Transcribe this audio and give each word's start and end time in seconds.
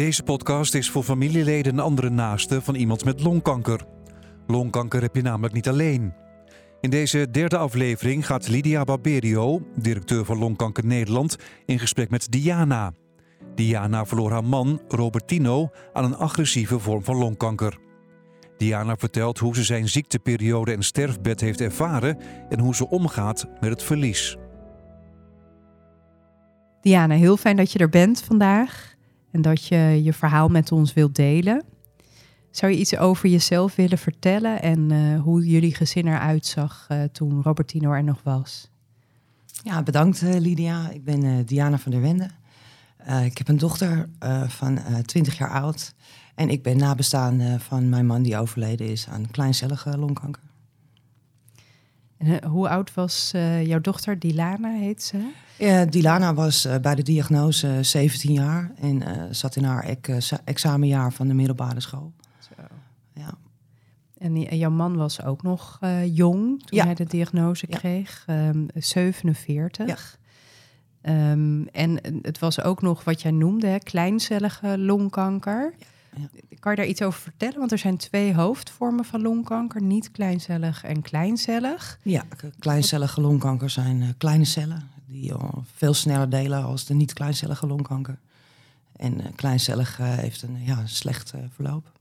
Deze 0.00 0.22
podcast 0.22 0.74
is 0.74 0.90
voor 0.90 1.02
familieleden 1.02 1.72
en 1.72 1.78
andere 1.78 2.10
naasten 2.10 2.62
van 2.62 2.74
iemand 2.74 3.04
met 3.04 3.22
longkanker. 3.22 3.80
Longkanker 4.46 5.02
heb 5.02 5.14
je 5.14 5.22
namelijk 5.22 5.54
niet 5.54 5.68
alleen. 5.68 6.14
In 6.80 6.90
deze 6.90 7.30
derde 7.30 7.56
aflevering 7.56 8.26
gaat 8.26 8.48
Lydia 8.48 8.84
Barberio, 8.84 9.62
directeur 9.76 10.24
van 10.24 10.38
Longkanker 10.38 10.86
Nederland, 10.86 11.36
in 11.66 11.78
gesprek 11.78 12.10
met 12.10 12.30
Diana. 12.30 12.92
Diana 13.54 14.06
verloor 14.06 14.30
haar 14.30 14.44
man, 14.44 14.80
Robertino, 14.88 15.70
aan 15.92 16.04
een 16.04 16.16
agressieve 16.16 16.78
vorm 16.78 17.04
van 17.04 17.16
longkanker. 17.16 17.78
Diana 18.56 18.96
vertelt 18.96 19.38
hoe 19.38 19.54
ze 19.54 19.64
zijn 19.64 19.88
ziekteperiode 19.88 20.72
en 20.72 20.82
sterfbed 20.82 21.40
heeft 21.40 21.60
ervaren 21.60 22.18
en 22.48 22.60
hoe 22.60 22.74
ze 22.74 22.88
omgaat 22.88 23.46
met 23.60 23.70
het 23.70 23.82
verlies. 23.82 24.36
Diana, 26.80 27.14
heel 27.14 27.36
fijn 27.36 27.56
dat 27.56 27.72
je 27.72 27.78
er 27.78 27.88
bent 27.88 28.22
vandaag 28.22 28.98
en 29.30 29.42
dat 29.42 29.66
je 29.66 30.00
je 30.02 30.12
verhaal 30.12 30.48
met 30.48 30.72
ons 30.72 30.92
wilt 30.92 31.14
delen. 31.14 31.64
Zou 32.50 32.72
je 32.72 32.78
iets 32.78 32.96
over 32.96 33.28
jezelf 33.28 33.76
willen 33.76 33.98
vertellen 33.98 34.62
en 34.62 34.92
uh, 34.92 35.20
hoe 35.20 35.46
jullie 35.46 35.74
gezin 35.74 36.06
eruit 36.06 36.46
zag 36.46 36.86
uh, 36.92 37.02
toen 37.02 37.42
Robertino 37.42 37.92
er 37.92 38.04
nog 38.04 38.20
was? 38.22 38.70
Ja, 39.62 39.82
bedankt 39.82 40.22
uh, 40.22 40.38
Lydia. 40.38 40.90
Ik 40.90 41.04
ben 41.04 41.46
Diana 41.46 41.78
van 41.78 41.90
der 41.92 42.00
Wende. 42.00 42.30
ik 43.24 43.38
heb 43.38 43.48
een 43.48 43.58
dochter 43.58 44.08
van 44.48 44.78
20 45.04 45.38
jaar 45.38 45.50
oud 45.50 45.94
en 46.34 46.48
ik 46.48 46.62
ben 46.62 46.76
nabestaande 46.76 47.60
van 47.60 47.88
mijn 47.88 48.06
man 48.06 48.22
die 48.22 48.38
overleden 48.38 48.88
is 48.88 49.08
aan 49.08 49.30
kleincellige 49.30 49.98
longkanker. 49.98 50.49
En 52.20 52.44
hoe 52.44 52.68
oud 52.68 52.94
was 52.94 53.30
jouw 53.62 53.80
dochter? 53.80 54.18
Dilana 54.18 54.70
heet 54.70 55.02
ze? 55.02 55.30
Ja, 55.58 55.84
Dilana 55.84 56.34
was 56.34 56.68
bij 56.82 56.94
de 56.94 57.02
diagnose 57.02 57.78
17 57.80 58.32
jaar 58.32 58.72
en 58.80 59.02
zat 59.34 59.56
in 59.56 59.64
haar 59.64 59.84
ex 59.84 60.32
examenjaar 60.44 61.12
van 61.12 61.28
de 61.28 61.34
middelbare 61.34 61.80
school. 61.80 62.12
En 64.20 64.40
jouw 64.40 64.70
man 64.70 64.96
was 64.96 65.22
ook 65.24 65.42
nog 65.42 65.78
jong 66.04 66.62
toen 66.64 66.80
hij 66.80 66.94
de 66.94 67.04
diagnose 67.04 67.66
kreeg, 67.66 68.24
um, 68.30 68.66
47. 68.74 70.18
Ja. 71.02 71.30
Um, 71.32 71.68
en 71.68 71.98
het 72.22 72.38
was 72.38 72.62
ook 72.62 72.82
nog 72.82 73.04
wat 73.04 73.22
jij 73.22 73.30
noemde, 73.30 73.66
hè, 73.66 73.78
kleincellige 73.78 74.78
longkanker. 74.78 75.74
Ja. 75.78 75.86
Kan 76.58 76.72
je 76.72 76.78
daar 76.78 76.86
iets 76.86 77.02
over 77.02 77.20
vertellen? 77.20 77.58
Want 77.58 77.72
er 77.72 77.78
zijn 77.78 77.96
twee 77.96 78.34
hoofdvormen 78.34 79.04
van 79.04 79.22
longkanker, 79.22 79.82
niet 79.82 80.10
kleincellig 80.10 80.84
en 80.84 81.02
kleincellig. 81.02 81.98
Ja, 82.02 82.24
kleincellige 82.58 83.20
longkanker 83.20 83.70
zijn 83.70 84.00
uh, 84.00 84.08
kleine 84.18 84.44
cellen 84.44 84.88
die 85.06 85.30
uh, 85.30 85.52
veel 85.74 85.94
sneller 85.94 86.30
delen 86.30 86.64
als 86.64 86.84
de 86.84 86.94
niet 86.94 87.12
kleincellige 87.12 87.66
longkanker. 87.66 88.18
En 88.96 89.20
uh, 89.20 89.26
kleincellig 89.34 89.96
heeft 89.96 90.42
een 90.42 90.64
ja, 90.64 90.86
slecht 90.86 91.32
verloop. 91.54 91.92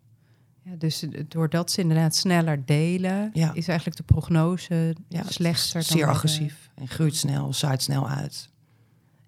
Ja, 0.64 0.76
dus 0.78 1.06
doordat 1.28 1.72
ze 1.72 1.82
inderdaad 1.82 2.16
sneller 2.16 2.66
delen, 2.66 3.34
is 3.34 3.68
eigenlijk 3.68 3.98
de 3.98 4.04
prognose 4.04 4.96
ja, 5.08 5.24
slechter. 5.28 5.84
Zeer 5.84 6.08
agressief 6.08 6.70
en 6.76 6.88
groeit 6.88 7.16
snel, 7.16 7.54
zaait 7.54 7.82
snel 7.82 8.10
uit. 8.10 8.50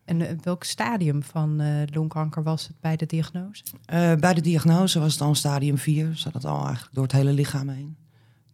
En 0.06 0.20
uh, 0.20 0.28
welk 0.44 0.64
stadium 0.64 1.24
van 1.24 1.62
uh, 1.62 1.68
longkanker 1.94 2.44
was 2.44 2.68
het 2.68 2.76
bij 2.80 2.96
de 2.96 3.06
diagnose? 3.06 3.64
Uh, 3.94 4.16
bij 4.16 4.34
de 4.34 4.42
diagnose 4.42 5.00
was 5.00 5.14
het 5.14 5.22
al 5.22 5.36
stadium 5.36 5.78
4, 5.78 6.12
zat 6.16 6.34
het 6.34 6.46
al 6.46 6.66
eigenlijk 6.66 6.94
door 6.94 7.04
het 7.04 7.12
hele 7.12 7.32
lichaam 7.32 7.70
heen. 7.70 7.96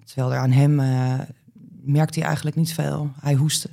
Terwijl 0.04 0.34
er 0.34 0.40
aan 0.40 0.52
hem 0.52 0.76
merkte 1.82 2.20
hij 2.20 2.28
eigenlijk 2.28 2.56
niet 2.56 2.74
veel. 2.74 3.12
Hij 3.20 3.34
hoestte 3.34 3.70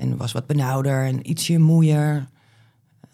en 0.00 0.16
was 0.16 0.32
wat 0.32 0.46
benauwder 0.46 1.06
en 1.06 1.30
ietsje 1.30 1.58
moeier. 1.58 2.28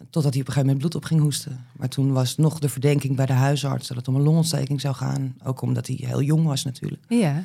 Totdat 0.09 0.33
hij 0.33 0.41
op 0.41 0.47
een 0.47 0.53
gegeven 0.53 0.65
moment 0.65 0.77
bloed 0.77 0.95
op 0.95 1.03
ging 1.03 1.19
hoesten. 1.19 1.65
Maar 1.71 1.89
toen 1.89 2.11
was 2.11 2.37
nog 2.37 2.59
de 2.59 2.69
verdenking 2.69 3.15
bij 3.15 3.25
de 3.25 3.33
huisarts 3.33 3.87
dat 3.87 3.97
het 3.97 4.07
om 4.07 4.15
een 4.15 4.21
longontsteking 4.21 4.81
zou 4.81 4.95
gaan. 4.95 5.35
Ook 5.43 5.61
omdat 5.61 5.87
hij 5.87 5.97
heel 5.99 6.21
jong 6.21 6.45
was 6.45 6.63
natuurlijk. 6.63 7.03
Ja. 7.07 7.43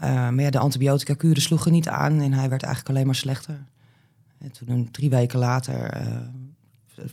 Uh, 0.00 0.06
maar 0.08 0.40
ja, 0.40 0.50
de 0.50 0.58
antibiotica-kuren 0.58 1.42
sloegen 1.42 1.72
niet 1.72 1.88
aan 1.88 2.20
en 2.20 2.32
hij 2.32 2.48
werd 2.48 2.62
eigenlijk 2.62 2.94
alleen 2.94 3.06
maar 3.06 3.14
slechter. 3.14 3.64
En 4.40 4.52
toen 4.52 4.90
drie 4.90 5.10
weken 5.10 5.38
later 5.38 6.06
uh, 6.06 6.16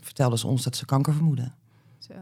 vertelden 0.01 0.39
ze 0.39 0.47
ons 0.47 0.63
dat 0.63 0.75
ze 0.75 0.85
kanker 0.85 1.13
vermoeden. 1.13 1.53
Zo. 1.97 2.13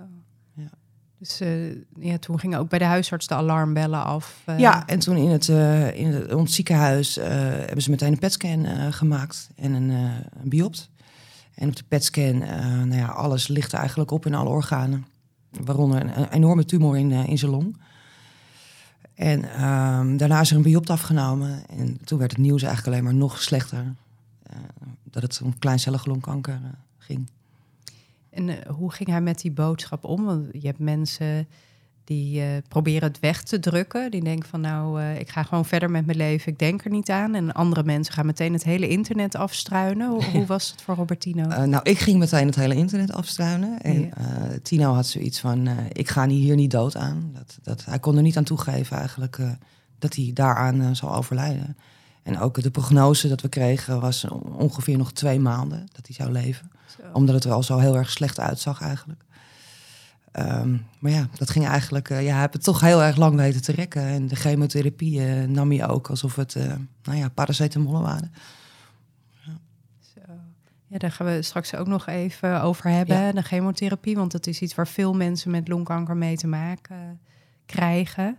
Ja. 0.53 0.69
Dus 1.17 1.41
uh, 1.41 1.75
ja, 1.99 2.17
toen 2.17 2.39
gingen 2.39 2.59
ook 2.59 2.69
bij 2.69 2.79
de 2.79 2.85
huisarts 2.85 3.27
de 3.27 3.33
alarmbellen 3.33 4.03
af. 4.03 4.44
Ja, 4.57 4.88
en 4.88 4.99
toen 4.99 5.17
in 5.17 5.29
het, 5.29 5.47
in 5.95 6.07
het 6.07 6.33
ons 6.33 6.55
ziekenhuis 6.55 7.15
hebben 7.15 7.81
ze 7.81 7.89
meteen 7.89 8.11
een 8.11 8.19
PET-scan 8.19 8.94
gemaakt 8.94 9.49
en 9.55 9.73
een, 9.73 9.89
een 9.89 10.49
biopt. 10.49 10.89
En 11.53 11.67
op 11.67 11.75
de 11.75 11.83
PET-scan, 11.88 12.38
nou 12.88 12.95
ja, 12.95 13.07
alles 13.07 13.47
ligt 13.47 13.73
eigenlijk 13.73 14.11
op 14.11 14.25
in 14.25 14.35
alle 14.35 14.49
organen. 14.49 15.05
Waaronder 15.49 16.01
een, 16.01 16.29
enorme 16.29 16.65
tumor 16.65 16.97
in, 16.97 17.11
in 17.11 17.38
zijn 17.38 17.51
long. 17.51 17.77
En 19.15 19.63
um, 19.63 20.17
daarna 20.17 20.39
is 20.39 20.49
er 20.49 20.55
een 20.55 20.61
biopt 20.61 20.89
afgenomen. 20.89 21.67
En 21.67 21.97
toen 22.03 22.19
werd 22.19 22.31
het 22.31 22.39
nieuws 22.39 22.63
eigenlijk 22.63 22.94
alleen 22.94 23.03
maar 23.03 23.19
nog 23.19 23.41
slechter. 23.41 23.94
Uh, 24.53 24.57
dat 25.03 25.22
het 25.22 25.41
om 25.44 25.59
kleincellige 25.59 26.09
longkanker 26.09 26.59
ging. 26.97 27.29
En 28.29 28.67
hoe 28.67 28.91
ging 28.91 29.09
hij 29.09 29.22
met 29.22 29.41
die 29.41 29.51
boodschap 29.51 30.03
om? 30.03 30.25
Want 30.25 30.47
je 30.51 30.67
hebt 30.67 30.79
mensen 30.79 31.47
die 32.06 32.41
uh, 32.41 32.47
proberen 32.67 33.07
het 33.07 33.19
weg 33.19 33.44
te 33.44 33.59
drukken. 33.59 34.11
Die 34.11 34.23
denken 34.23 34.50
van 34.50 34.61
nou, 34.61 35.01
uh, 35.01 35.19
ik 35.19 35.29
ga 35.29 35.44
gewoon 35.44 35.66
verder 35.66 35.91
met 35.91 36.06
mijn 36.06 36.17
leven. 36.17 36.51
Ik 36.51 36.59
denk 36.59 36.85
er 36.85 36.91
niet 36.91 37.09
aan. 37.09 37.35
En 37.35 37.53
andere 37.53 37.83
mensen 37.83 38.13
gaan 38.13 38.25
meteen 38.25 38.53
het 38.53 38.63
hele 38.63 38.88
internet 38.88 39.35
afstruinen. 39.35 40.09
Hoe, 40.09 40.23
hoe 40.23 40.45
was 40.56 40.72
het 40.72 40.81
voor 40.81 40.95
Robertino? 40.95 41.50
Uh, 41.50 41.63
nou, 41.63 41.83
ik 41.83 42.00
ging 42.00 42.19
meteen 42.19 42.45
het 42.45 42.56
hele 42.56 42.75
internet 42.75 43.13
afstruinen. 43.13 43.81
En 43.81 44.01
ja. 44.01 44.12
Tino 44.62 44.94
had 44.94 45.07
zoiets 45.07 45.39
van, 45.39 45.67
ik 45.91 46.09
ga 46.09 46.27
hier 46.27 46.56
niet 46.56 46.72
dood 46.72 46.95
aan. 46.95 47.31
Dat, 47.33 47.57
dat, 47.63 47.85
hij 47.85 48.00
kon 48.00 48.16
er 48.16 48.22
niet 48.22 48.38
aan 48.38 48.44
toegeven 48.44 48.97
eigenlijk 48.97 49.39
dat 50.00 50.16
hij 50.16 50.31
daaraan 50.33 50.95
zal 50.95 51.16
overlijden. 51.16 51.77
En 52.25 52.40
ook 52.40 52.62
de 52.62 52.72
prognose 52.72 53.28
dat 53.28 53.41
we 53.41 53.50
kregen 53.50 54.00
was 54.00 54.25
ongeveer 54.58 54.97
nog 54.97 55.12
twee 55.12 55.40
maanden 55.40 55.88
dat 55.91 56.08
hij 56.08 56.16
zou 56.16 56.31
leven. 56.31 56.72
Zo. 56.86 57.02
Omdat 57.13 57.36
het 57.36 57.44
er 57.44 57.52
al 57.52 57.63
zo 57.63 57.78
heel 57.78 57.96
erg 57.96 58.09
slecht 58.09 58.40
uitzag 58.40 58.81
eigenlijk. 58.81 59.24
Um, 60.40 60.86
maar 61.00 61.12
ja, 61.12 61.28
dat 61.38 61.50
ging 61.50 61.68
eigenlijk, 61.68 62.09
uh, 62.09 62.24
ja, 62.24 62.40
heb 62.40 62.53
het 62.53 62.63
toch 62.63 62.81
heel 62.81 63.03
erg 63.03 63.16
lang 63.16 63.36
weten 63.36 63.62
te 63.62 63.72
rekken. 63.72 64.02
En 64.02 64.28
de 64.28 64.36
chemotherapie 64.36 65.19
uh, 65.19 65.44
nam 65.44 65.72
je 65.72 65.88
ook 65.88 66.09
alsof 66.09 66.36
het, 66.36 66.56
uh, 66.56 66.74
nou 67.03 67.18
ja, 67.18 67.30
paracetamol 67.30 68.02
waren. 68.02 68.31
Ja. 69.46 69.57
Zo. 70.13 70.22
ja, 70.88 70.97
daar 70.97 71.12
gaan 71.12 71.28
we 71.28 71.42
straks 71.42 71.75
ook 71.75 71.88
nog 71.88 72.07
even 72.07 72.62
over 72.62 72.90
hebben, 72.90 73.18
ja. 73.18 73.31
de 73.31 73.42
chemotherapie. 73.42 74.16
Want 74.16 74.31
dat 74.31 74.47
is 74.47 74.62
iets 74.62 74.75
waar 74.75 74.88
veel 74.88 75.13
mensen 75.13 75.52
met 75.52 75.68
longkanker 75.68 76.18
mee 76.18 76.38
te 76.38 76.47
maken 76.47 77.19
krijgen. 77.66 78.38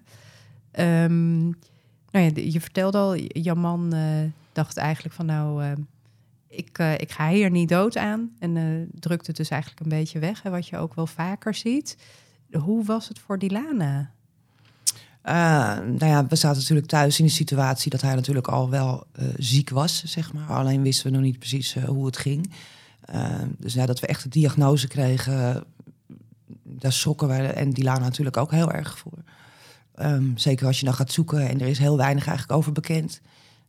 Um, 0.79 1.57
nou 2.11 2.25
ja, 2.25 2.43
je 2.43 2.61
vertelde 2.61 2.99
al, 2.99 3.17
jouw 3.17 3.55
man 3.55 3.94
dacht 4.53 4.77
eigenlijk 4.77 5.15
van 5.15 5.27
nou 5.27 5.75
ik, 6.49 6.78
uh, 6.78 6.93
ik 6.93 7.12
ga 7.12 7.28
hier 7.28 7.50
niet 7.50 7.69
dood 7.69 7.97
aan. 7.97 8.31
En 8.39 8.89
drukt 8.94 9.27
het 9.27 9.37
dus 9.37 9.49
eigenlijk 9.49 9.81
een 9.83 9.89
beetje 9.89 10.19
weg, 10.19 10.43
hè, 10.43 10.50
wat 10.50 10.69
je 10.69 10.78
ook 10.78 10.94
wel 10.94 11.06
vaker 11.06 11.55
ziet. 11.55 11.97
Hoe 12.53 12.84
was 12.84 13.09
het 13.09 13.19
voor 13.19 13.39
Dilana? 13.39 14.11
Nou 15.22 16.06
ja, 16.06 16.27
we 16.27 16.37
zaten 16.37 16.61
natuurlijk 16.61 16.87
thuis 16.87 17.19
in 17.19 17.25
de 17.25 17.31
situatie 17.31 17.91
dat 17.91 18.00
hij 18.00 18.15
natuurlijk 18.15 18.49
al 18.49 18.71
wel 18.71 19.06
ziek 19.37 19.71
was, 19.71 20.05
zeg 20.05 20.33
maar. 20.33 20.49
Alleen 20.49 20.83
wisten 20.83 21.06
we 21.06 21.17
nog 21.17 21.25
niet 21.25 21.38
precies 21.38 21.75
hoe 21.75 22.06
het 22.06 22.17
ging. 22.17 22.53
dus 23.59 23.75
ja, 23.75 23.87
dat 23.87 24.00
we 24.00 24.06
echt 24.06 24.23
de 24.23 24.28
diagnose 24.28 24.88
kregen, 24.88 25.65
daar 26.62 26.93
schrokken 26.93 27.28
we 27.28 27.34
en 27.34 27.71
Dilana 27.71 27.99
natuurlijk 27.99 28.37
ook 28.37 28.50
heel 28.50 28.73
erg 28.73 28.99
voor. 28.99 29.19
Um, 30.03 30.39
zeker 30.39 30.67
als 30.67 30.79
je 30.79 30.84
dan 30.84 30.95
gaat 30.95 31.12
zoeken 31.12 31.49
en 31.49 31.61
er 31.61 31.67
is 31.67 31.79
heel 31.79 31.97
weinig 31.97 32.27
eigenlijk 32.27 32.59
over 32.59 32.73
bekend. 32.73 33.21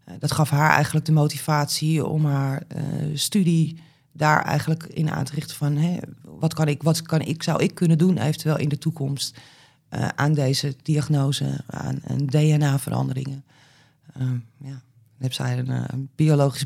Eh, 0.04 0.14
dat 0.20 0.32
gaf 0.32 0.50
haar 0.50 0.72
eigenlijk 0.72 1.06
de 1.06 1.12
motivatie 1.12 2.06
om 2.06 2.25
haar 2.25 2.63
uh, 2.75 2.81
studie 3.13 3.80
daar 4.12 4.44
eigenlijk 4.44 4.84
in 4.84 5.12
aan 5.12 5.24
te 5.24 5.34
richten 5.34 5.56
van 5.56 6.00
wat 6.22 6.54
kan 6.54 6.68
ik, 6.68 6.84
wat 6.84 7.01
kan 7.01 7.22
ik, 7.22 7.44
zou 7.44 7.63
ik 7.63 7.75
kunnen 7.75 7.98
doen 7.98 8.18
eventueel 8.18 8.57
in 8.57 8.69
de 8.69 8.78
toekomst 8.78 9.38
uh, 9.90 10.07
aan 10.07 10.34
deze 10.34 10.75
diagnose, 10.81 11.63
aan, 11.66 12.01
DNA-veranderingen. 12.25 13.44
Uh, 14.18 14.28
ja, 14.57 14.69
dan 14.69 14.81
heb 15.18 15.34
zij 15.34 15.57
een, 15.57 15.69
een 15.69 16.10
biologisch 16.16 16.63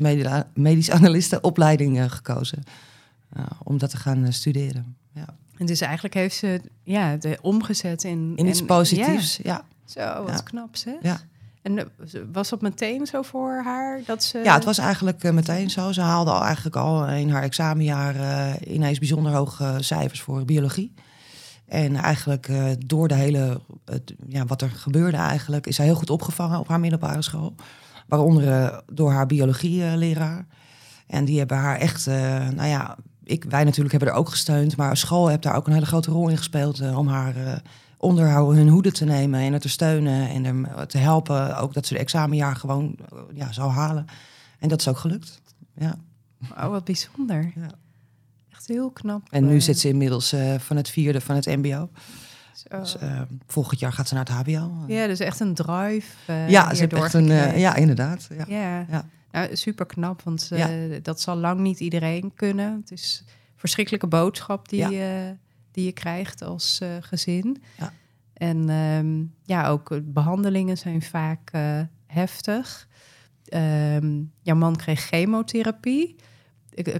medisch 0.54 0.90
analistenopleiding 0.98 2.12
gekozen 2.12 2.62
om 3.62 3.78
dat 3.78 3.90
te 3.90 3.96
gaan 3.96 4.32
studeren. 4.32 4.96
Ja. 5.12 5.36
En 5.62 5.68
dus 5.68 5.80
eigenlijk 5.80 6.14
heeft 6.14 6.36
ze 6.36 6.60
ja, 6.82 7.16
de 7.16 7.38
omgezet 7.40 8.04
in... 8.04 8.32
In 8.36 8.46
iets 8.46 8.64
positiefs, 8.64 9.36
ja. 9.42 9.42
ja. 9.42 9.64
Zo, 9.84 10.22
wat 10.22 10.36
ja. 10.36 10.42
knap 10.42 10.76
zeg. 10.76 10.94
Ja. 11.02 11.20
En 11.62 11.78
eh, 11.78 11.84
was 12.32 12.48
dat 12.48 12.60
meteen 12.60 13.06
zo 13.06 13.22
voor 13.22 13.60
haar? 13.64 14.00
Dat 14.06 14.24
ze... 14.24 14.38
Ja, 14.38 14.54
het 14.54 14.64
was 14.64 14.78
eigenlijk 14.78 15.24
uh, 15.24 15.32
meteen 15.32 15.70
zo. 15.70 15.92
Ze 15.92 16.00
haalde 16.00 16.30
al 16.30 16.44
eigenlijk 16.44 16.76
al 16.76 17.08
in 17.08 17.30
haar 17.30 17.42
examenjaar 17.42 18.16
uh, 18.16 18.74
ineens 18.74 18.98
bijzonder 18.98 19.32
hoge 19.32 19.76
cijfers 19.80 20.20
voor 20.20 20.44
biologie. 20.44 20.94
En 21.66 21.96
eigenlijk 21.96 22.48
uh, 22.48 22.64
door 22.86 23.08
de 23.08 23.14
hele, 23.14 23.60
ja, 24.28 24.44
wat 24.44 24.62
er 24.62 24.70
gebeurde 24.70 25.16
eigenlijk, 25.16 25.66
is 25.66 25.76
zij 25.76 25.84
heel 25.84 25.94
goed 25.94 26.10
opgevangen 26.10 26.58
op 26.58 26.68
haar 26.68 26.80
middelbare 26.80 27.22
school. 27.22 27.54
Waaronder 28.06 28.82
door 28.92 29.12
haar 29.12 29.26
biologieleraar. 29.26 30.46
En 31.06 31.24
die 31.24 31.38
hebben 31.38 31.56
haar 31.56 31.78
echt, 31.78 32.06
nou 32.54 32.68
ja, 32.68 32.96
ik, 33.24 33.44
wij 33.44 33.64
natuurlijk 33.64 33.90
hebben 33.90 34.12
er 34.12 34.18
ook 34.18 34.28
gesteund, 34.28 34.76
maar 34.76 34.96
school 34.96 35.28
heeft 35.28 35.42
daar 35.42 35.56
ook 35.56 35.66
een 35.66 35.72
hele 35.72 35.86
grote 35.86 36.10
rol 36.10 36.28
in 36.28 36.36
gespeeld 36.36 36.80
eh, 36.80 36.98
om 36.98 37.08
haar 37.08 37.36
uh, 37.36 37.52
onderhouden, 37.96 38.56
hun 38.56 38.68
hoede 38.68 38.92
te 38.92 39.04
nemen 39.04 39.40
en 39.40 39.50
haar 39.50 39.60
te 39.60 39.68
steunen 39.68 40.28
en 40.28 40.44
hem 40.44 40.66
te 40.86 40.98
helpen. 40.98 41.56
Ook 41.56 41.74
dat 41.74 41.86
ze 41.86 41.94
de 41.94 42.00
examenjaar 42.00 42.56
gewoon 42.56 42.96
ja, 43.34 43.52
zou 43.52 43.70
halen. 43.70 44.06
En 44.58 44.68
dat 44.68 44.80
is 44.80 44.88
ook 44.88 44.98
gelukt. 44.98 45.40
Ja. 45.74 45.94
Oh, 46.56 46.68
wat 46.68 46.84
bijzonder. 46.84 47.52
Ja. 47.54 47.70
Echt 48.50 48.66
heel 48.66 48.90
knap. 48.90 49.22
En 49.30 49.46
nu 49.46 49.60
zit 49.60 49.78
ze 49.78 49.88
inmiddels 49.88 50.34
van 50.58 50.76
het 50.76 50.88
vierde 50.88 51.20
van 51.20 51.34
het 51.34 51.46
MBO. 51.46 51.88
Dus, 52.68 52.96
volgend 53.46 53.80
jaar 53.80 53.92
gaat 53.92 54.08
ze 54.08 54.14
naar 54.14 54.24
het 54.24 54.32
HBO. 54.32 54.84
Ja, 54.86 55.06
dus 55.06 55.18
echt 55.18 55.40
een 55.40 55.54
drive. 55.54 56.32
ja, 56.48 56.74
ze 56.74 56.80
heeft 56.80 56.92
echt 56.92 57.14
een. 57.14 57.58
ja, 57.58 57.74
inderdaad. 57.74 58.28
Ja. 58.36 58.44
ja. 58.48 58.86
ja. 58.90 59.04
Nou, 59.32 59.56
super 59.56 59.86
knap, 59.86 60.22
want 60.22 60.50
uh, 60.52 60.66
dat 61.02 61.20
zal 61.20 61.36
lang 61.36 61.60
niet 61.60 61.80
iedereen 61.80 62.32
kunnen. 62.34 62.80
Het 62.80 62.90
is 62.90 63.24
een 63.26 63.32
verschrikkelijke 63.56 64.06
boodschap 64.06 64.68
die, 64.68 64.88
ja. 64.88 65.26
uh, 65.26 65.30
die 65.70 65.84
je 65.84 65.92
krijgt 65.92 66.42
als 66.42 66.80
uh, 66.82 66.88
gezin. 67.00 67.62
Ja. 67.78 67.92
En 68.32 68.68
um, 68.68 69.34
ja, 69.42 69.68
ook 69.68 70.00
behandelingen 70.02 70.78
zijn 70.78 71.02
vaak 71.02 71.50
heftig. 72.06 72.88
Um, 73.54 74.32
jouw 74.40 74.56
man 74.56 74.76
kreeg 74.76 75.00
chemotherapie. 75.00 76.16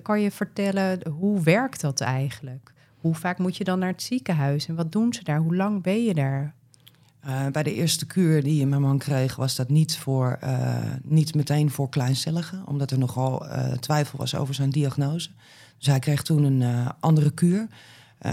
Kan 0.03 0.21
je 0.21 0.31
vertellen, 0.31 1.09
hoe 1.09 1.43
werkt 1.43 1.81
dat 1.81 2.01
eigenlijk? 2.01 2.73
Hoe 2.97 3.15
vaak 3.15 3.39
moet 3.39 3.57
je 3.57 3.65
dan 3.65 3.79
naar 3.79 3.91
het 3.91 4.03
ziekenhuis 4.03 4.69
en 4.69 4.75
wat 4.75 4.93
doen 4.93 5.13
ze 5.13 5.25
daar? 5.25 5.39
Hoe 5.39 5.57
lang 5.57 5.83
ben 5.83 6.05
je 6.05 6.15
daar? 6.15 6.55
Uh, 7.27 7.47
bij 7.47 7.63
de 7.63 7.75
eerste 7.75 8.07
kuur 8.07 8.43
die 8.43 8.67
mijn 8.67 8.81
man 8.81 8.99
kreeg, 8.99 9.37
was 9.37 9.57
dat 9.57 9.69
niet, 9.69 9.97
voor, 9.97 10.39
uh, 10.45 10.77
niet 11.03 11.35
meteen 11.35 11.71
voor 11.71 11.89
kleincelligen, 11.89 12.67
omdat 12.67 12.91
er 12.91 12.99
nogal 12.99 13.47
uh, 13.47 13.73
twijfel 13.73 14.19
was 14.19 14.35
over 14.35 14.55
zijn 14.55 14.71
diagnose. 14.71 15.31
Dus 15.79 15.87
hij 15.87 15.99
kreeg 15.99 16.23
toen 16.23 16.43
een 16.45 16.93
andere 17.01 17.31
kuur. 17.31 17.67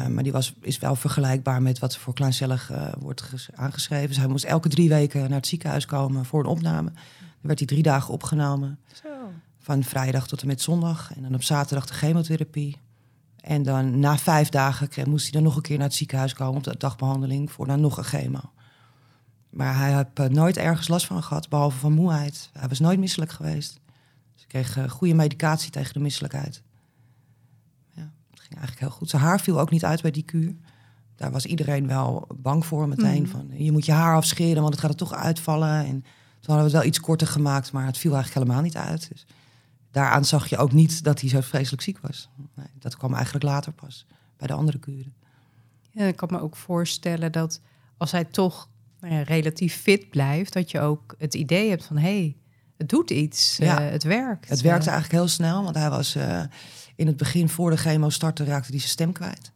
maar 0.10 0.24
die 0.24 0.32
was, 0.32 0.54
is 0.62 0.80
wel 0.80 0.96
vergelijkbaar 0.96 1.62
met 1.62 1.80
wat 1.80 1.98
voor 1.98 2.14
kleincellig 2.14 2.72
wordt 3.00 3.50
aangeschreven. 3.56 4.08
Dus 4.08 4.18
hij 4.18 4.28
moest 4.28 4.44
elke 4.44 4.70
drie 4.70 4.90
weken 4.90 5.22
naar 5.22 5.30
het 5.30 5.48
ziekenhuis 5.48 5.86
komen 5.86 6.26
voor 6.26 6.40
een 6.40 6.46
opname. 6.46 6.92
Dan 6.92 7.38
werd 7.42 7.60
hij 7.60 7.68
drie 7.68 7.84
dagen 7.84 8.14
opgenomen. 8.14 8.80
Zo. 9.04 9.10
Van 9.60 9.84
vrijdag 9.84 10.28
tot 10.28 10.42
en 10.42 10.48
met 10.48 10.62
zondag. 10.62 11.12
En 11.16 11.22
dan 11.22 11.34
op 11.34 11.44
zaterdag 11.44 11.86
de 11.86 11.94
chemotherapie. 11.94 12.78
En 13.42 13.64
dan 13.64 14.00
na 14.00 14.18
vijf 14.18 14.50
dagen 14.50 14.88
kreeg, 14.88 15.06
moest 15.06 15.24
hij 15.24 15.32
dan 15.32 15.44
nog 15.44 15.56
een 15.56 15.62
keer 15.62 15.78
naar 15.78 15.88
het 15.88 15.96
ziekenhuis 15.96 16.34
komen 16.34 16.58
op 16.58 16.64
de 16.64 16.76
dagbehandeling 16.78 17.52
voor 17.52 17.68
dan 17.68 17.82
nog 17.82 17.98
een 17.98 18.04
chemo. 18.04 18.40
Maar 19.50 19.78
hij 19.78 20.06
heeft 20.14 20.32
nooit 20.32 20.58
ergens 20.58 20.88
last 20.88 21.06
van 21.06 21.24
gehad, 21.24 21.50
behalve 21.50 21.78
van 21.78 21.94
moeheid. 21.94 22.50
Hij 22.54 22.68
was 22.68 22.80
nooit 22.80 23.00
misselijk 23.00 23.32
geweest. 23.32 23.80
Dus 24.34 24.44
ik 24.44 24.48
kreeg 24.48 24.78
uh, 24.78 24.90
goede 24.90 25.14
medicatie 25.14 25.72
tegen 25.72 25.94
de 25.94 26.00
misselijkheid. 26.00 26.62
Ja, 27.94 28.12
het 28.30 28.40
ging 28.40 28.54
eigenlijk 28.54 28.80
heel 28.80 28.90
goed. 28.90 29.10
Zijn 29.10 29.22
haar 29.22 29.40
viel 29.40 29.60
ook 29.60 29.72
niet 29.72 29.86
uit 29.86 30.02
bij 30.02 30.12
die 30.12 30.24
kuur. 30.24 30.56
Daar 31.16 31.32
was 31.32 31.46
iedereen 31.46 31.88
wel 31.88 32.28
bang 32.36 32.66
voor 32.66 32.88
meteen. 32.88 33.22
Mhm. 33.22 33.32
Van, 33.32 33.52
je 33.54 33.72
moet 33.72 33.86
je 33.86 33.92
haar 33.92 34.16
afscheren, 34.16 34.62
want 34.62 34.74
het 34.74 34.82
gaat 34.82 34.92
er 34.92 34.98
toch 34.98 35.14
uitvallen. 35.14 35.86
En 35.86 36.02
toen 36.40 36.56
hadden 36.56 36.58
we 36.58 36.64
het 36.64 36.72
wel 36.72 36.84
iets 36.84 37.00
korter 37.00 37.28
gemaakt, 37.28 37.72
maar 37.72 37.86
het 37.86 37.98
viel 37.98 38.14
eigenlijk 38.14 38.44
helemaal 38.44 38.64
niet 38.66 38.78
uit. 38.78 39.10
Dus 39.12 39.26
daaraan 39.92 40.26
zag 40.26 40.48
je 40.48 40.58
ook 40.58 40.72
niet 40.72 41.04
dat 41.04 41.22
hij 41.22 41.30
zo 41.30 41.42
vreselijk 41.42 41.82
ziek 41.82 42.00
was. 42.00 42.30
Nee, 42.54 42.68
dat 42.80 42.98
kwam 42.98 43.14
eigenlijk 43.14 43.46
later 43.46 43.72
pas, 43.72 44.06
bij 44.38 44.48
de 44.48 44.54
andere 44.54 44.78
kuren. 44.80 45.14
Ja, 45.92 46.06
ik 46.06 46.16
kan 46.16 46.30
me 46.32 46.42
ook 46.42 46.56
voorstellen 46.56 47.32
dat 47.32 47.62
als 47.98 48.12
hij 48.12 48.24
toch 48.24 48.70
nou 49.00 49.14
ja, 49.14 49.22
relatief 49.22 49.76
fit 49.76 50.10
blijft, 50.10 50.54
dat 50.54 50.72
je 50.72 50.80
ook 50.80 51.16
het 51.18 51.34
idee 51.34 51.70
hebt 51.70 51.86
van 51.86 51.98
hé, 51.98 52.18
hey, 52.20 52.38
het 52.78 52.90
doet 52.90 53.10
iets, 53.10 53.58
ja. 53.58 53.82
Uh, 53.82 53.92
het 53.92 54.04
werkt. 54.04 54.50
Het 54.50 54.62
werkte 54.62 54.90
eigenlijk 54.90 55.20
heel 55.20 55.32
snel, 55.32 55.64
want 55.64 55.76
hij 55.76 55.90
was 55.90 56.16
uh, 56.16 56.44
in 56.96 57.08
het 57.08 57.18
begin 57.18 57.50
voor 57.50 57.70
de 57.70 57.78
chemo 57.78 58.10
startte 58.10 58.44
raakte 58.44 58.70
hij 58.70 58.80
zijn 58.80 58.92
stem 58.92 59.12
kwijt. 59.12 59.52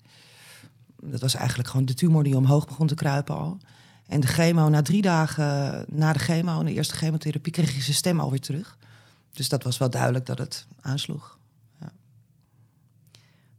Dat 1.03 1.21
was 1.21 1.35
eigenlijk 1.35 1.69
gewoon 1.69 1.85
de 1.85 1.93
tumor 1.93 2.23
die 2.23 2.37
omhoog 2.37 2.67
begon 2.67 2.87
te 2.87 2.95
kruipen 2.95 3.37
al. 3.37 3.57
En 4.07 4.19
de 4.19 4.27
chemo, 4.27 4.69
na 4.69 4.81
drie 4.81 5.01
dagen 5.01 5.85
na 5.87 6.13
de 6.13 6.19
chemo, 6.19 6.59
en 6.59 6.65
de 6.65 6.73
eerste 6.73 6.95
chemotherapie, 6.95 7.51
kreeg 7.51 7.73
hij 7.73 7.81
zijn 7.81 7.95
stem 7.95 8.19
alweer 8.19 8.39
terug. 8.39 8.77
Dus 9.31 9.49
dat 9.49 9.63
was 9.63 9.77
wel 9.77 9.89
duidelijk 9.89 10.25
dat 10.25 10.37
het 10.37 10.67
aansloeg. 10.81 11.37
Ja. 11.79 11.91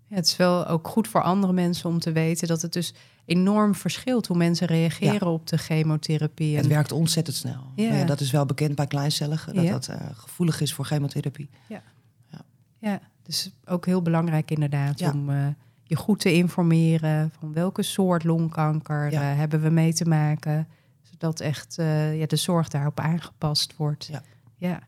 Ja, 0.07 0.17
het 0.17 0.27
is 0.27 0.37
wel 0.37 0.67
ook 0.67 0.89
goed 0.89 1.09
voor 1.09 1.23
andere 1.23 1.53
mensen 1.53 1.89
om 1.89 1.99
te 1.99 2.13
weten 2.13 2.49
dat 2.49 2.63
het 2.63 2.73
dus 2.73 2.95
enorm 3.25 3.75
verschilt 3.75 4.27
hoe 4.27 4.37
mensen 4.37 4.67
reageren 4.67 5.27
op 5.27 5.47
de 5.47 5.59
chemotherapie. 5.59 6.57
Het 6.57 6.67
werkt 6.67 6.93
ontzettend 6.93 7.37
snel. 7.37 7.73
Ja. 7.75 8.05
dat 8.05 8.21
is 8.21 8.31
wel 8.31 8.47
bekend 8.47 8.75
bij 8.75 8.87
kleincelligen, 8.87 9.55
dat 9.55 9.67
dat 9.67 9.89
uh, 9.89 9.97
gevoelig 10.13 10.61
is 10.61 10.75
voor 10.75 10.85
chemotherapie. 10.85 11.49
Ja, 11.69 11.83
ja. 12.31 12.45
ja 12.79 13.01
dus 13.23 13.51
ook 13.65 13.87
heel 13.87 14.03
belangrijk 14.03 14.51
inderdaad 14.51 15.13
om 15.13 15.31
uh, 15.31 15.47
je 15.83 15.97
goed 15.97 16.21
te 16.21 16.33
informeren 16.33 17.33
van 17.39 17.53
welke 17.53 17.83
soort 17.83 18.25
longkanker 18.25 19.13
uh, 19.13 19.19
hebben 19.21 19.63
we 19.63 19.71
mee 19.71 19.93
te 19.93 20.05
maken. 20.05 20.69
Zodat 21.03 21.41
echt 21.41 21.75
ja, 22.15 22.27
de 22.27 22.37
zorg 22.37 22.69
daarop 22.69 23.01
aangepast 23.01 23.77
wordt. 23.77 24.07
Ja, 24.07 24.23
ja. 24.57 24.81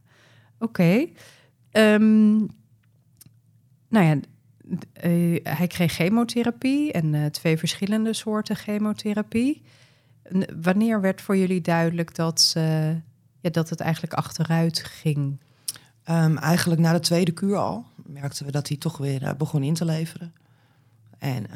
oké. 0.59 1.12
Okay. 1.73 1.94
Um, 1.94 2.49
nou 3.88 4.06
ja, 4.06 4.17
uh, 4.69 5.39
hij 5.43 5.67
kreeg 5.67 5.93
chemotherapie 5.93 6.93
en 6.93 7.13
uh, 7.13 7.27
twee 7.27 7.59
verschillende 7.59 8.13
soorten 8.13 8.57
chemotherapie. 8.57 9.63
wanneer 10.63 11.01
werd 11.01 11.21
voor 11.21 11.37
jullie 11.37 11.61
duidelijk 11.61 12.15
dat, 12.15 12.55
uh, 12.57 12.91
ja, 13.41 13.51
dat 13.51 13.71
het 13.71 13.81
eigenlijk 13.81 14.13
achteruit 14.13 14.85
ging? 14.85 15.39
Um, 16.11 16.39
eigenlijk 16.39 16.81
na 16.81 16.93
de 16.93 17.01
tweede 17.01 17.33
kuur 17.33 17.57
al 17.57 17.87
merkten 18.07 18.47
we 18.47 18.53
dat 18.53 18.69
hij 18.69 18.77
toch 18.77 18.97
weer 18.97 19.35
begon 19.39 19.63
in 19.63 19.75
te 19.75 19.85
leveren. 19.85 20.35
En 21.19 21.47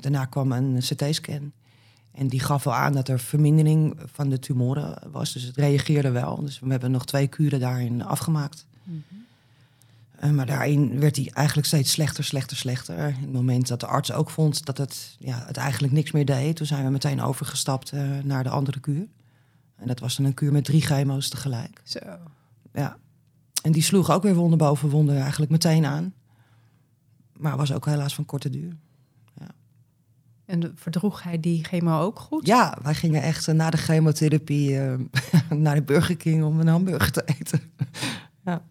daarna 0.00 0.24
kwam 0.24 0.52
een 0.52 0.78
CT-scan. 0.78 1.52
En 2.12 2.28
die 2.28 2.40
gaf 2.40 2.64
wel 2.64 2.74
aan 2.74 2.92
dat 2.92 3.08
er 3.08 3.18
vermindering 3.18 3.98
van 4.04 4.28
de 4.28 4.38
tumoren 4.38 4.98
was. 5.10 5.32
Dus 5.32 5.42
het 5.42 5.56
reageerde 5.56 6.10
wel. 6.10 6.40
Dus 6.40 6.58
we 6.58 6.70
hebben 6.70 6.90
nog 6.90 7.06
twee 7.06 7.26
kuren 7.26 7.60
daarin 7.60 8.04
afgemaakt. 8.04 8.66
Mm 8.82 9.02
uh, 10.24 10.30
maar 10.30 10.46
daarin 10.46 11.00
werd 11.00 11.16
hij 11.16 11.30
eigenlijk 11.32 11.66
steeds 11.66 11.90
slechter, 11.90 12.24
slechter, 12.24 12.56
slechter. 12.56 13.08
In 13.08 13.20
het 13.20 13.32
moment 13.32 13.68
dat 13.68 13.80
de 13.80 13.86
arts 13.86 14.12
ook 14.12 14.30
vond 14.30 14.64
dat 14.64 14.78
het, 14.78 15.16
ja, 15.18 15.44
het 15.46 15.56
eigenlijk 15.56 15.92
niks 15.92 16.10
meer 16.10 16.24
deed, 16.24 16.56
toen 16.56 16.66
zijn 16.66 16.84
we 16.84 16.90
meteen 16.90 17.22
overgestapt 17.22 17.92
uh, 17.92 18.18
naar 18.22 18.42
de 18.42 18.48
andere 18.48 18.80
kuur. 18.80 19.06
En 19.76 19.86
dat 19.86 20.00
was 20.00 20.16
dan 20.16 20.26
een 20.26 20.34
kuur 20.34 20.52
met 20.52 20.64
drie 20.64 20.80
chemo's 20.80 21.28
tegelijk. 21.28 21.80
Zo. 21.84 21.98
Ja. 22.72 22.96
En 23.62 23.72
die 23.72 23.82
sloeg 23.82 24.10
ook 24.10 24.22
weer 24.22 24.34
wonder 24.34 24.58
boven 24.58 24.88
wonder 24.88 25.16
eigenlijk 25.16 25.50
meteen 25.50 25.84
aan. 25.84 26.14
Maar 27.36 27.56
was 27.56 27.72
ook 27.72 27.86
helaas 27.86 28.14
van 28.14 28.24
korte 28.24 28.50
duur. 28.50 28.76
Ja. 29.34 29.46
En 30.44 30.72
verdroeg 30.74 31.22
hij 31.22 31.40
die 31.40 31.64
chemo 31.64 32.00
ook 32.00 32.18
goed? 32.18 32.46
Ja, 32.46 32.78
wij 32.82 32.94
gingen 32.94 33.22
echt 33.22 33.48
uh, 33.48 33.54
na 33.54 33.70
de 33.70 33.76
chemotherapie 33.76 34.78
naar 35.48 35.74
de 35.74 35.82
Burger 35.82 36.16
King 36.16 36.44
om 36.44 36.60
een 36.60 36.68
hamburger 36.68 37.12
te 37.12 37.22
eten. 37.24 37.60
ja. 38.44 38.62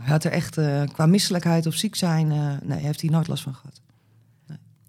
Hij 0.00 0.10
had 0.10 0.24
er 0.24 0.32
echt 0.32 0.58
uh, 0.58 0.82
qua 0.92 1.06
misselijkheid 1.06 1.66
of 1.66 1.74
ziek 1.74 1.94
zijn, 1.94 2.30
uh, 2.30 2.52
nee, 2.62 2.78
heeft 2.78 3.00
hij 3.00 3.10
nooit 3.10 3.28
last 3.28 3.42
van 3.42 3.54
gehad. 3.54 3.80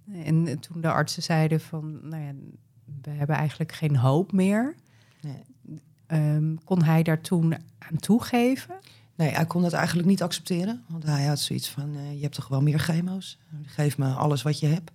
Nee. 0.04 0.24
En 0.24 0.60
toen 0.60 0.82
de 0.82 0.92
artsen 0.92 1.24
zeiden 1.24 1.62
van, 1.62 2.10
nou 2.10 2.24
ja, 2.24 2.32
we 3.02 3.10
hebben 3.10 3.36
eigenlijk 3.36 3.72
geen 3.72 3.96
hoop 3.96 4.32
meer. 4.32 4.76
Nee. 5.22 5.44
Um, 6.36 6.64
kon 6.64 6.84
hij 6.84 7.04
daar 7.04 7.22
toen 7.22 7.54
aan 7.78 7.98
toegeven? 7.98 8.76
Nee, 9.16 9.30
hij 9.30 9.46
kon 9.46 9.62
dat 9.62 9.74
eigenlijk 9.74 10.08
niet 10.08 10.24
accepteren. 10.24 10.84
Want 10.88 11.04
hij 11.04 11.26
had 11.26 11.40
zoiets 11.40 11.70
van, 11.70 11.96
uh, 11.96 12.14
je 12.14 12.22
hebt 12.22 12.36
toch 12.36 12.48
wel 12.48 12.62
meer 12.62 12.80
chemo's? 12.80 13.38
Geef 13.66 13.98
me 13.98 14.14
alles 14.14 14.42
wat 14.42 14.60
je 14.60 14.68
hebt. 14.68 14.92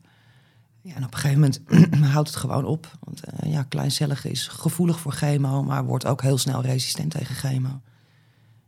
Ja, 0.80 0.94
en 0.94 1.04
op 1.04 1.12
een 1.12 1.18
gegeven 1.18 1.40
moment 1.40 1.61
houdt 2.12 2.28
het 2.28 2.38
gewoon 2.38 2.64
op. 2.64 2.99
Want 3.00 3.20
ja, 3.44 3.62
kleincellige 3.62 4.30
is 4.30 4.49
gevoelig 4.49 5.00
voor 5.00 5.12
chemo, 5.12 5.62
maar 5.62 5.85
wordt 5.85 6.06
ook 6.06 6.23
heel 6.23 6.38
snel 6.38 6.62
resistent 6.62 7.11
tegen 7.11 7.35
chemo. 7.35 7.80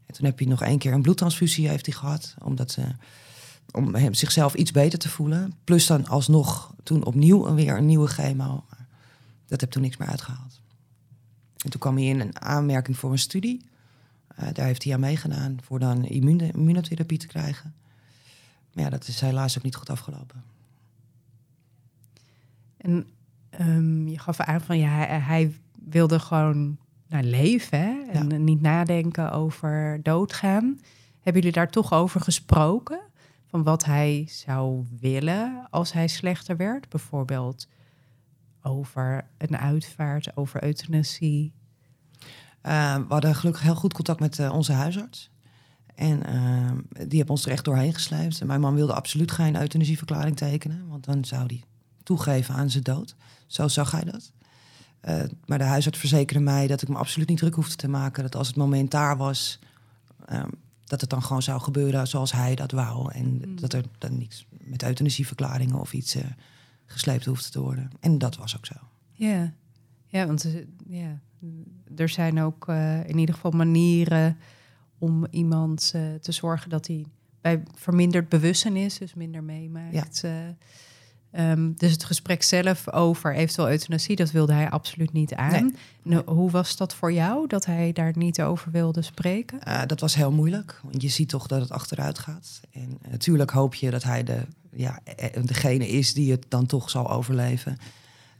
En 0.09 0.15
toen 0.15 0.25
heb 0.25 0.38
hij 0.38 0.47
nog 0.47 0.62
één 0.62 0.79
keer 0.79 0.93
een 0.93 1.03
bloedtransfusie 1.03 1.69
heeft 1.69 1.87
hij 1.87 1.95
gehad. 1.95 2.35
Omdat, 2.43 2.79
om 3.71 3.95
hem 3.95 4.15
zichzelf 4.15 4.55
iets 4.55 4.71
beter 4.71 4.99
te 4.99 5.09
voelen. 5.09 5.53
Plus 5.65 5.87
dan 5.87 6.07
alsnog 6.07 6.75
toen 6.83 7.05
opnieuw 7.05 7.55
weer 7.55 7.77
een 7.77 7.87
nieuwe 7.87 8.09
chemo. 8.09 8.65
Dat 9.47 9.61
heb 9.61 9.71
toen 9.71 9.83
niks 9.83 9.97
meer 9.97 10.09
uitgehaald. 10.09 10.61
En 11.65 11.71
toen 11.71 11.81
kwam 11.81 11.97
hij 11.97 12.07
in 12.07 12.21
een 12.21 12.41
aanmerking 12.41 12.97
voor 12.97 13.11
een 13.12 13.19
studie. 13.19 13.65
Uh, 14.41 14.49
daar 14.53 14.67
heeft 14.67 14.85
hij 14.85 14.95
aan 14.95 15.00
meegedaan 15.00 15.59
voor 15.62 15.79
dan 15.79 16.05
immunotherapie 16.05 17.19
te 17.19 17.27
krijgen. 17.27 17.75
Maar 18.73 18.85
ja, 18.85 18.91
dat 18.91 19.09
is 19.09 19.21
helaas 19.21 19.57
ook 19.59 19.65
niet 19.65 19.77
goed 19.77 19.91
afgelopen. 19.91 20.45
En 22.77 23.07
um, 23.61 24.09
je 24.09 24.19
gaf 24.19 24.41
aan 24.41 24.61
van 24.61 24.79
ja, 24.79 24.88
hij 25.07 25.55
wilde 25.85 26.19
gewoon 26.19 26.79
naar 27.09 27.23
leven 27.23 27.79
hè? 27.79 28.00
en 28.12 28.45
niet 28.45 28.61
nadenken 28.61 29.33
over 29.33 30.00
doodgaan. 30.03 30.81
Hebben 31.21 31.43
jullie 31.43 31.53
daar 31.53 31.71
toch 31.71 31.93
over 31.93 32.21
gesproken? 32.21 33.00
Van 33.47 33.62
wat 33.62 33.85
hij 33.85 34.27
zou 34.29 34.85
willen 35.00 35.67
als 35.71 35.93
hij 35.93 36.09
slechter 36.09 36.57
werd? 36.57 36.88
Bijvoorbeeld 36.88 37.69
over 38.62 39.27
een 39.38 39.57
uitvaart, 39.57 40.37
over 40.37 40.65
euthanasie? 40.65 41.53
Uh, 42.62 42.97
we 42.97 43.05
hadden 43.09 43.35
gelukkig 43.35 43.62
heel 43.62 43.75
goed 43.75 43.93
contact 43.93 44.21
met 44.21 44.38
uh, 44.38 44.53
onze 44.53 44.73
huisarts. 44.73 45.31
En 45.95 46.27
ehm, 46.27 46.77
die 46.88 47.19
hebben 47.19 47.35
ons 47.35 47.45
er 47.45 47.53
echt 47.53 47.65
doorheen 47.65 47.95
gesleept. 47.95 48.41
En 48.41 48.47
mijn 48.47 48.61
man 48.61 48.75
wilde 48.75 48.95
absoluut 48.95 49.31
geen 49.31 49.57
euthanasieverklaring 49.57 50.37
tekenen, 50.37 50.88
want 50.88 51.05
dan 51.05 51.25
zou 51.25 51.47
hij 51.47 51.62
toegeven 52.03 52.55
aan 52.55 52.71
zijn 52.71 52.83
dood. 52.83 53.17
Zo 53.47 53.69
zag 53.69 53.91
hij 53.91 54.05
dat. 54.05 54.33
Eh, 55.00 55.23
maar 55.47 55.59
de 55.59 55.64
huisarts 55.64 55.99
verzekerde 55.99 56.43
mij 56.45 56.67
dat 56.67 56.83
ik 56.83 56.88
me 56.88 56.97
absoluut 56.97 57.28
niet 57.28 57.38
druk 57.38 57.55
hoefde 57.55 57.76
te 57.76 57.88
maken. 57.88 58.23
Dat 58.23 58.37
als 58.37 58.47
het 58.47 58.57
moment 58.57 58.90
daar 58.90 59.17
was, 59.17 59.59
ehm, 60.26 60.49
dat 60.85 61.00
het 61.00 61.11
dan 61.11 61.23
gewoon 61.23 61.43
zou 61.43 61.61
gebeuren 61.61 62.07
zoals 62.09 62.33
hij 62.33 62.55
dat 62.55 62.71
wou. 62.73 63.12
En 63.12 63.43
Mm. 63.49 63.61
dat 63.61 63.73
er 63.73 63.85
dan 63.99 64.19
niets 64.19 64.47
met 64.50 64.83
euthanasieverklaringen 64.83 65.81
of 65.81 65.93
iets 65.93 66.14
eh, 66.14 66.25
gesleept 66.87 67.25
hoefde 67.25 67.50
te 67.50 67.61
worden. 67.61 67.90
En 68.00 68.19
dat 68.19 68.37
was 68.37 68.57
ook 68.57 68.67
zo. 68.67 68.75
Ja, 69.12 69.52
ja 70.07 70.26
want 70.26 70.45
eh, 70.45 70.52
ja, 70.88 71.21
er 71.97 72.09
zijn 72.09 72.40
ook 72.40 72.69
in 73.07 73.19
ieder 73.19 73.35
geval 73.35 73.50
manieren 73.50 74.37
om 74.99 75.26
iemand 75.31 75.90
te 76.21 76.33
zorgen 76.33 76.71
dat 76.71 76.87
hij 76.87 77.05
bij 77.40 77.62
verminderd 77.75 78.28
bewustzijn 78.28 78.76
is, 78.76 78.99
dus 78.99 79.14
minder 79.14 79.43
meemaakt. 79.45 80.25
eh. 80.25 80.33
Ehm, 81.30 81.73
dus 81.76 81.92
het 81.92 82.04
gesprek 82.04 82.42
zelf 82.42 82.92
over 82.92 83.35
eventueel 83.35 83.70
euthanasie, 83.70 84.16
dat 84.16 84.30
wilde 84.30 84.52
hij 84.52 84.70
absoluut 84.70 85.12
niet 85.12 85.35
aan. 85.35 85.50
Nee. 85.62 85.75
Nou, 86.02 86.30
hoe 86.30 86.50
was 86.50 86.76
dat 86.76 86.94
voor 86.94 87.12
jou, 87.12 87.47
dat 87.47 87.64
hij 87.64 87.92
daar 87.92 88.12
niet 88.16 88.42
over 88.42 88.70
wilde 88.70 89.02
spreken? 89.02 89.62
Eh, 89.62 89.82
dat 89.87 90.00
was 90.00 90.14
heel 90.14 90.32
moeilijk, 90.32 90.80
want 90.82 91.02
je 91.02 91.08
ziet 91.08 91.28
toch 91.28 91.47
dat 91.47 91.61
het 91.61 91.70
achteruit 91.70 92.18
gaat. 92.18 92.61
En 92.70 92.99
natuurlijk 93.11 93.50
hoop 93.50 93.75
je 93.75 93.90
dat 93.90 94.02
hij 94.02 94.25
de, 94.25 94.40
ja, 94.73 95.00
eh, 95.04 95.42
degene 95.44 95.88
is 95.88 96.14
die 96.14 96.30
het 96.30 96.44
dan 96.49 96.66
toch 96.66 96.90
zal 96.90 97.11
overleven. 97.11 97.76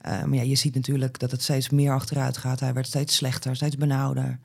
Eh, 0.01 0.25
maar 0.25 0.37
ja, 0.37 0.43
je 0.43 0.55
ziet 0.55 0.75
natuurlijk 0.75 1.19
dat 1.19 1.31
het 1.31 1.43
steeds 1.43 1.71
meer 1.71 1.93
achteruit 1.93 2.37
gaat. 2.37 2.61
Hij 2.61 2.75
werd 2.75 2.87
steeds 2.87 3.17
slechter, 3.17 3.57
steeds 3.57 3.77
benauwder. 3.77 4.39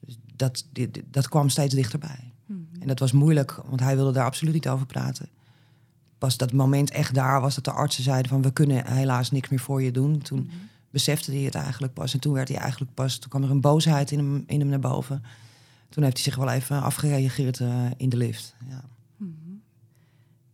Dus 0.00 0.18
dat, 0.36 0.64
dat 1.10 1.28
kwam 1.28 1.48
steeds 1.48 1.74
dichterbij. 1.74 2.32
En 2.80 2.86
dat 2.86 2.98
was 2.98 3.12
moeilijk, 3.12 3.60
want 3.66 3.80
hij 3.80 3.96
wilde 3.96 4.12
daar 4.12 4.24
absoluut 4.24 4.54
niet 4.54 4.68
over 4.68 4.86
praten. 4.86 5.28
Pas 6.26 6.36
dat 6.36 6.52
moment 6.52 6.90
echt 6.90 7.14
daar 7.14 7.40
was 7.40 7.54
dat 7.54 7.64
de 7.64 7.70
artsen 7.70 8.02
zeiden 8.02 8.30
van... 8.30 8.42
we 8.42 8.52
kunnen 8.52 8.92
helaas 8.92 9.30
niks 9.30 9.48
meer 9.48 9.58
voor 9.58 9.82
je 9.82 9.90
doen. 9.90 10.18
Toen 10.18 10.50
besefte 10.90 11.32
hij 11.32 11.40
het 11.40 11.54
eigenlijk 11.54 11.92
pas. 11.92 12.14
En 12.14 12.20
toen 12.20 12.32
werd 12.32 12.48
hij 12.48 12.58
eigenlijk 12.58 12.94
pas... 12.94 13.18
toen 13.18 13.30
kwam 13.30 13.42
er 13.42 13.50
een 13.50 13.60
boosheid 13.60 14.10
in 14.10 14.18
hem, 14.18 14.44
in 14.46 14.60
hem 14.60 14.68
naar 14.68 14.78
boven. 14.78 15.22
Toen 15.88 16.02
heeft 16.02 16.16
hij 16.16 16.24
zich 16.24 16.36
wel 16.36 16.50
even 16.50 16.82
afgereageerd 16.82 17.60
eh, 17.60 17.84
in 17.96 18.08
de 18.08 18.16
lift. 18.16 18.54
Ja. 18.68 18.84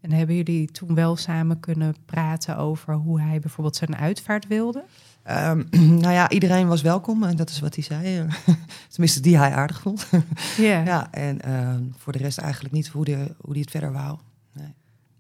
En 0.01 0.13
hebben 0.13 0.37
jullie 0.37 0.71
toen 0.71 0.95
wel 0.95 1.17
samen 1.17 1.61
kunnen 1.61 1.95
praten 2.05 2.57
over 2.57 2.95
hoe 2.95 3.21
hij 3.21 3.41
bijvoorbeeld 3.41 3.77
zijn 3.77 3.97
uitvaart 3.97 4.47
wilde? 4.47 4.85
Ehm, 5.23 5.63
nou 6.05 6.13
ja, 6.13 6.31
iedereen 6.31 6.69
was 6.69 6.83
welkom. 6.83 7.25
En 7.25 7.37
dat 7.37 7.51
is 7.51 7.61
wat 7.61 7.75
hij 7.75 7.85
zei. 7.85 8.27
Tenminste, 8.89 9.21
die 9.21 9.39
hij 9.39 9.53
aardig 9.53 9.81
vond. 9.81 10.07
Ja. 10.57 10.85
ja, 10.93 11.13
en 11.13 11.41
ehm, 11.41 11.83
voor 11.97 12.13
de 12.13 12.19
rest 12.19 12.39
eigenlijk 12.39 12.75
niet 12.75 12.89
hoe 12.89 13.11
hij 13.11 13.35
hoe 13.41 13.53
die 13.53 13.63
het 13.63 13.71
verder 13.71 13.93
wou. 13.93 14.19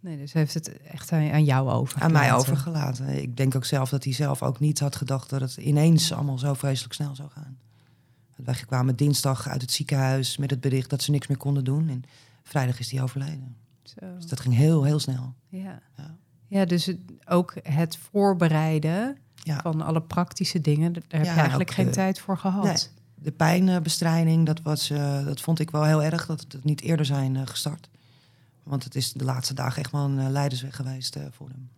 Nee. 0.02 0.16
Dus 0.16 0.32
heeft 0.32 0.54
het 0.54 0.80
echt 0.82 1.12
aan, 1.12 1.44
jou 1.44 1.71
over. 1.71 2.00
Aan 2.02 2.12
mij 2.12 2.35
overgelaten. 2.35 3.23
Ik 3.23 3.37
denk 3.37 3.54
ook 3.56 3.64
zelf 3.64 3.88
dat 3.90 4.04
hij 4.04 4.12
zelf 4.12 4.42
ook 4.42 4.61
niet 4.61 4.80
had 4.80 4.97
gedacht 4.97 5.30
dat 5.30 5.40
het 5.40 5.56
ineens 5.56 6.12
allemaal 6.12 6.38
zo 6.38 6.54
vreselijk 6.54 6.94
snel 6.94 7.14
zou 7.14 7.28
gaan. 7.30 7.59
Wij 8.37 8.54
kwamen 8.66 8.97
dinsdag 8.97 9.49
uit 9.49 9.61
het 9.61 9.71
ziekenhuis 9.73 10.37
met 10.37 10.50
het 10.50 10.61
bericht 10.61 10.90
dat 10.90 11.02
ze 11.02 11.11
niks 11.11 11.26
meer 11.26 11.37
konden 11.37 11.64
doen. 11.64 11.88
En 11.88 12.02
vrijdag 12.42 12.78
is 12.78 12.90
hij 12.90 13.02
overleden. 13.02 13.56
Zo. 13.82 14.14
Dus 14.16 14.26
dat 14.26 14.40
ging 14.40 14.54
heel, 14.54 14.85
heel 14.85 14.99
snel. 14.99 15.35
Ja. 15.49 15.80
Ja. 15.97 16.16
ja, 16.47 16.64
dus 16.64 16.87
het- 16.87 16.99
ook 17.26 17.54
het 17.62 17.97
voorbereiden 17.97 19.16
Ja. 19.35 19.61
van 19.62 19.80
alle 19.80 20.02
praktische 20.02 20.61
dingen, 20.61 20.92
daar 20.92 21.02
heb 21.09 21.23
je 21.25 21.28
en 21.30 21.37
eigenlijk 21.37 21.71
geen 21.71 21.87
de- 21.87 21.90
tijd 21.92 22.18
voor 22.21 22.38
gehad. 22.38 22.64
Nee. 22.64 22.76
De 23.14 23.30
pijnbestrijding, 23.32 24.47
dat, 24.47 24.62
was, 24.62 24.90
eh, 24.90 25.25
dat 25.25 25.40
vond 25.40 25.59
ik 25.59 25.71
wel 25.71 25.85
heel 25.85 26.02
erg 26.02 26.26
dat 26.26 26.40
het 26.49 26.64
niet 26.64 26.80
eerder 26.80 27.06
zijn 27.06 27.37
eh, 27.37 27.42
gestart. 27.47 27.88
Want 28.62 28.85
het 28.85 28.95
is 28.95 29.12
de 29.12 29.25
laatste 29.25 29.54
dagen 29.54 29.83
echt 29.83 29.90
wel 29.92 30.04
een 30.04 30.19
eh, 30.19 30.28
leidersweg 30.28 30.76
geweest 30.76 31.16
eh, 31.16 31.23
voor 31.31 31.49
hem. 31.49 31.69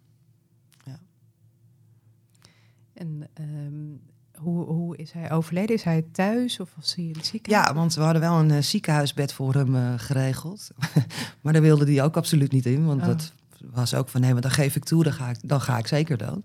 En 2.95 3.29
ehm, 3.35 4.43
hoe, 4.45 4.65
hoe 4.65 4.97
is 4.97 5.13
hij 5.13 5.31
overleden? 5.33 5.77
Is 5.77 5.83
hij 5.83 6.05
thuis 6.13 6.61
of 6.61 6.73
was 6.77 6.95
hij 6.95 7.05
in 7.05 7.15
het 7.17 7.27
ziekenhuis? 7.27 7.67
Ja, 7.67 7.75
want 7.75 7.95
we 7.95 8.01
hadden 8.03 8.21
wel 8.23 8.39
een 8.39 8.51
eh, 8.51 8.63
ziekenhuisbed 8.63 9.33
voor 9.33 9.55
hem 9.55 9.99
geregeld. 9.99 10.71
maar 11.43 11.53
daar 11.53 11.63
wilde 11.63 11.85
hij 11.93 12.03
ook 12.05 12.17
absoluut 12.17 12.53
niet 12.53 12.67
in. 12.67 12.87
Want 12.87 13.01
Oh. 13.01 13.07
dat 13.07 13.33
was 13.71 13.95
ook 13.95 14.09
van, 14.09 14.21
nee, 14.21 14.33
maar 14.33 14.43
dan 14.43 14.51
geef 14.51 14.77
ik 14.77 14.85
toe, 14.85 15.03
dan 15.05 15.13
ga 15.13 15.29
ik, 15.31 15.37
dan 15.43 15.61
ga 15.61 15.79
ik 15.79 15.87
zeker 15.87 16.17
dood. 16.17 16.43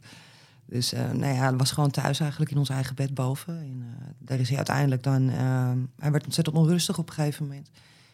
Dus 0.65 0.91
nou 0.91 1.25
ja, 1.25 1.34
hij 1.34 1.55
was 1.55 1.72
gewoon 1.72 1.91
thuis 1.91 2.19
eigenlijk 2.19 2.51
in 2.51 2.58
ons 2.58 2.69
eigen 2.69 2.96
bed 2.96 3.13
boven. 3.13 3.58
En 3.60 3.84
daar 4.17 4.39
is 4.39 4.48
hij 4.48 4.58
uiteindelijk 4.58 5.03
dan... 5.03 5.29
eh, 5.29 5.72
hij 6.00 6.12
werd 6.12 6.25
ontzettend 6.25 6.55
onrustig 6.55 6.98
op 6.98 7.08
een 7.10 7.13
gegeven 7.13 7.48
moment. 7.48 7.69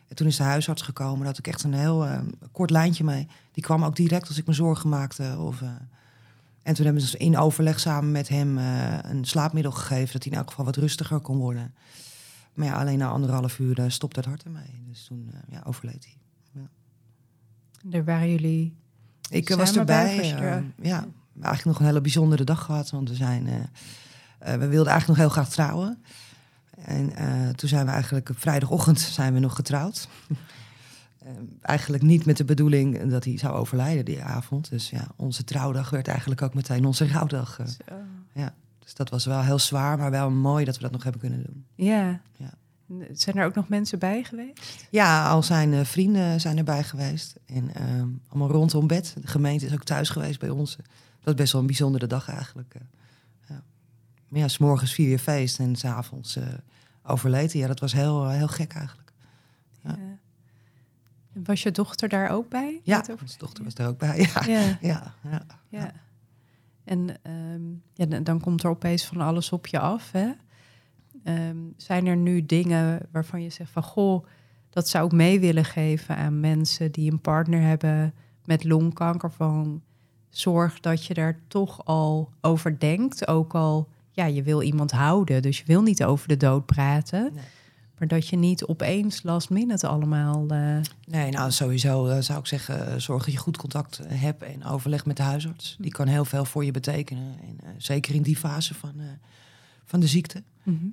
En 0.07 0.15
toen 0.15 0.27
is 0.27 0.37
de 0.37 0.43
huisarts 0.43 0.81
gekomen. 0.81 1.17
Daar 1.17 1.27
had 1.27 1.37
ik 1.37 1.47
echt 1.47 1.63
een 1.63 1.73
heel 1.73 2.05
eh, 2.05 2.19
kort 2.51 2.69
lijntje 2.69 3.03
mee. 3.03 3.27
Die 3.51 3.63
kwam 3.63 3.83
ook 3.83 3.95
direct 3.95 4.27
als 4.27 4.37
ik 4.37 4.47
me 4.47 4.53
zorgen 4.53 4.89
maakte. 4.89 5.35
Of, 5.39 5.61
eh, 5.61 5.69
en 6.63 6.73
toen 6.73 6.85
hebben 6.85 7.03
ze 7.03 7.17
in 7.17 7.37
overleg 7.37 7.79
samen 7.79 8.11
met 8.11 8.29
hem 8.29 8.57
eh, 8.57 8.97
een 9.01 9.25
slaapmiddel 9.25 9.71
gegeven... 9.71 10.13
dat 10.13 10.23
hij 10.23 10.31
in 10.31 10.37
elk 10.37 10.49
geval 10.49 10.65
wat 10.65 10.75
rustiger 10.75 11.19
kon 11.19 11.37
worden. 11.37 11.73
Maar 12.53 12.67
ja, 12.67 12.73
alleen 12.79 12.97
na 12.97 13.09
anderhalf 13.09 13.59
uur 13.59 13.91
stopte 13.91 14.19
het 14.19 14.27
hart 14.29 14.43
ermee. 14.43 14.83
Dus 14.87 15.05
toen 15.05 15.31
ja, 15.47 15.61
overleed 15.65 16.05
hij. 16.05 16.13
Daar 17.83 18.03
waren 18.03 18.29
jullie... 18.31 18.75
Ik 19.29 19.49
was 19.49 19.75
erbij. 19.77 20.17
was 20.17 20.25
eh, 20.25 20.41
er- 20.41 20.63
ja, 20.81 21.05
eigenlijk 21.33 21.65
nog 21.65 21.79
een 21.79 21.85
hele 21.85 22.01
bijzondere 22.01 22.43
dag 22.43 22.63
gehad. 22.63 22.89
Want 22.89 23.09
we 23.09 23.15
zijn... 23.15 23.45
we 24.39 24.67
wilden 24.67 24.91
eigenlijk 24.91 25.07
nog 25.07 25.17
heel 25.17 25.29
graag 25.29 25.49
trouwen. 25.49 26.03
En 26.77 27.15
eh, 27.15 27.49
toen 27.49 27.69
zijn 27.69 27.85
we 27.85 27.91
eigenlijk 27.91 28.29
op 28.29 28.39
vrijdagochtend 28.39 28.99
zijn 28.99 29.33
we 29.33 29.39
nog 29.39 29.55
getrouwd. 29.55 30.07
Eh, 31.19 31.31
eigenlijk 31.61 32.03
niet 32.03 32.25
met 32.25 32.37
de 32.37 32.45
bedoeling 32.45 33.09
dat 33.09 33.23
hij 33.23 33.37
zou 33.37 33.53
overlijden 33.53 34.05
die 34.05 34.23
avond. 34.23 34.69
Dus 34.69 34.89
ja, 34.89 35.07
onze 35.15 35.43
trouwdag 35.43 35.89
werd 35.89 36.07
eigenlijk 36.07 36.41
ook 36.41 36.53
meteen 36.53 36.85
onze 36.85 37.07
rouwdag. 37.07 37.59
eh. 37.59 37.65
Zo. 37.67 37.93
Dus 38.79 38.93
dat 38.93 39.09
was 39.09 39.25
wel 39.25 39.41
heel 39.41 39.59
zwaar, 39.59 39.97
maar 39.97 40.11
wel 40.11 40.29
mooi 40.31 40.65
dat 40.65 40.75
we 40.75 40.81
dat 40.81 40.91
nog 40.91 41.03
hebben 41.03 41.21
kunnen 41.21 41.43
doen. 41.43 41.65
Ja. 41.75 42.19
Ja. 42.37 42.53
Zijn 43.11 43.35
er 43.35 43.45
ook 43.45 43.55
nog 43.55 43.67
mensen 43.67 43.99
bij 43.99 44.23
geweest? 44.23 44.87
Ja, 44.89 45.29
al 45.29 45.43
zijn 45.43 45.73
eh, 45.73 45.85
vrienden 45.85 46.41
zijn 46.41 46.57
erbij 46.57 46.83
geweest. 46.83 47.35
En 47.45 47.75
ehm, 47.75 48.07
allemaal 48.27 48.49
rondom 48.51 48.87
bed. 48.87 49.15
De 49.21 49.27
gemeente 49.27 49.65
is 49.65 49.73
ook 49.73 49.83
thuis 49.83 50.09
geweest 50.09 50.39
bij 50.39 50.49
ons. 50.49 50.75
Dat 50.75 50.85
was 51.23 51.33
best 51.33 51.51
wel 51.51 51.61
een 51.61 51.67
bijzondere 51.67 52.07
dag 52.07 52.29
eigenlijk. 52.29 52.75
Eh. 54.25 54.31
ja. 54.31 54.39
Maar 54.39 54.39
ja, 54.39 54.47
s'morgens 54.47 54.93
vier 54.93 55.09
je 55.09 55.19
feest 55.19 55.59
en 55.59 55.75
s'avonds 55.75 56.37
uh, 56.37 56.43
overleed 57.03 57.51
hij. 57.51 57.61
Ja, 57.61 57.67
dat 57.67 57.79
was 57.79 57.93
heel, 57.93 58.25
eh, 58.25 58.35
heel 58.35 58.47
gek 58.47 58.73
eigenlijk. 58.73 59.11
Ja. 59.83 59.97
Was 61.33 61.63
je 61.63 61.71
dochter 61.71 62.09
daar 62.09 62.29
ook 62.29 62.49
bij? 62.49 62.81
Ja, 62.83 63.03
onze 63.21 63.37
dochter 63.37 63.63
was 63.63 63.73
er 63.73 63.87
ook 63.87 63.97
bij. 63.97 64.17
Ja, 64.45 64.77
Ja, 64.81 65.13
ja, 65.23 65.45
ja. 65.69 65.91
En 66.83 67.21
ehm, 67.21 67.63
ja, 67.93 68.05
dan, 68.05 68.23
dan 68.23 68.39
komt 68.39 68.63
er 68.63 68.69
opeens 68.69 69.05
van 69.05 69.21
alles 69.21 69.51
op 69.51 69.67
je 69.67 69.79
af. 69.79 70.11
Hè? 70.11 70.31
Ehm, 71.23 71.57
zijn 71.77 72.05
er 72.05 72.17
nu 72.17 72.45
dingen 72.45 73.07
waarvan 73.11 73.41
je 73.41 73.49
zegt 73.49 73.71
van... 73.71 73.83
goh, 73.83 74.25
dat 74.69 74.89
zou 74.89 75.05
ik 75.05 75.11
mee 75.11 75.39
willen 75.39 75.65
geven 75.65 76.15
aan 76.15 76.39
mensen 76.39 76.91
die 76.91 77.11
een 77.11 77.21
partner 77.21 77.61
hebben 77.61 78.13
met 78.45 78.63
longkanker. 78.63 79.31
Van 79.31 79.81
zorg 80.29 80.79
dat 80.79 81.05
je 81.05 81.13
daar 81.13 81.39
toch 81.47 81.85
al 81.85 82.33
over 82.41 82.79
denkt. 82.79 83.27
Ook 83.27 83.55
al, 83.55 83.89
ja, 84.15 84.25
je 84.25 84.43
wil 84.43 84.61
iemand 84.61 84.91
houden, 84.91 85.41
dus 85.41 85.57
je 85.57 85.63
wil 85.65 85.81
niet 85.81 86.03
over 86.03 86.27
de 86.27 86.37
dood 86.37 86.65
praten. 86.65 87.33
Nee. 87.33 87.43
Maar 87.97 88.07
dat 88.07 88.27
je 88.27 88.35
niet 88.35 88.65
opeens 88.65 89.23
last 89.23 89.49
minute 89.49 89.87
allemaal... 89.87 90.47
eh, 90.47 90.77
Nee, 91.05 91.31
nou 91.31 91.51
sowieso 91.51 92.07
eh, 92.07 92.21
zou 92.21 92.39
ik 92.39 92.45
zeggen, 92.45 92.87
eh, 92.87 92.99
zorg 92.99 93.23
dat 93.23 93.33
je 93.33 93.39
goed 93.39 93.57
contact 93.57 93.99
hebt 94.07 94.41
en 94.43 94.65
overleg 94.65 95.05
met 95.05 95.17
de 95.17 95.23
huisarts. 95.23 95.75
Die 95.79 95.91
kan 95.91 96.07
heel 96.07 96.25
veel 96.25 96.45
voor 96.45 96.65
je 96.65 96.71
betekenen. 96.71 97.35
En 97.41 97.75
zeker 97.77 98.15
in 98.15 98.21
die 98.21 98.37
fase 98.37 98.73
van, 98.73 98.93
van 99.85 99.99
de 99.99 100.07
ziekte. 100.07 100.43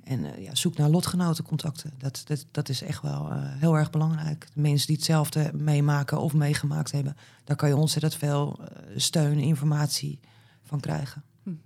En 0.03 0.35
eh, 0.35 0.43
ja, 0.43 0.55
zoek 0.55 0.77
naar 0.77 0.89
lotgenotencontacten. 0.89 1.91
Dat, 1.97 2.21
dat, 2.25 2.45
dat 2.51 2.69
is 2.69 2.81
echt 2.81 3.01
wel 3.01 3.29
heel 3.33 3.77
erg 3.77 3.89
belangrijk. 3.89 4.47
De 4.53 4.61
mensen 4.61 4.87
die 4.87 4.95
hetzelfde 4.95 5.51
meemaken 5.53 6.19
of 6.21 6.33
meegemaakt 6.33 6.91
hebben, 6.91 7.17
daar 7.43 7.55
kan 7.55 7.69
je 7.69 7.75
ontzettend 7.75 8.15
veel 8.15 8.59
steun, 8.95 9.37
informatie 9.37 10.19
van 10.63 10.79
krijgen. 10.79 11.23
Mhm. 11.43 11.57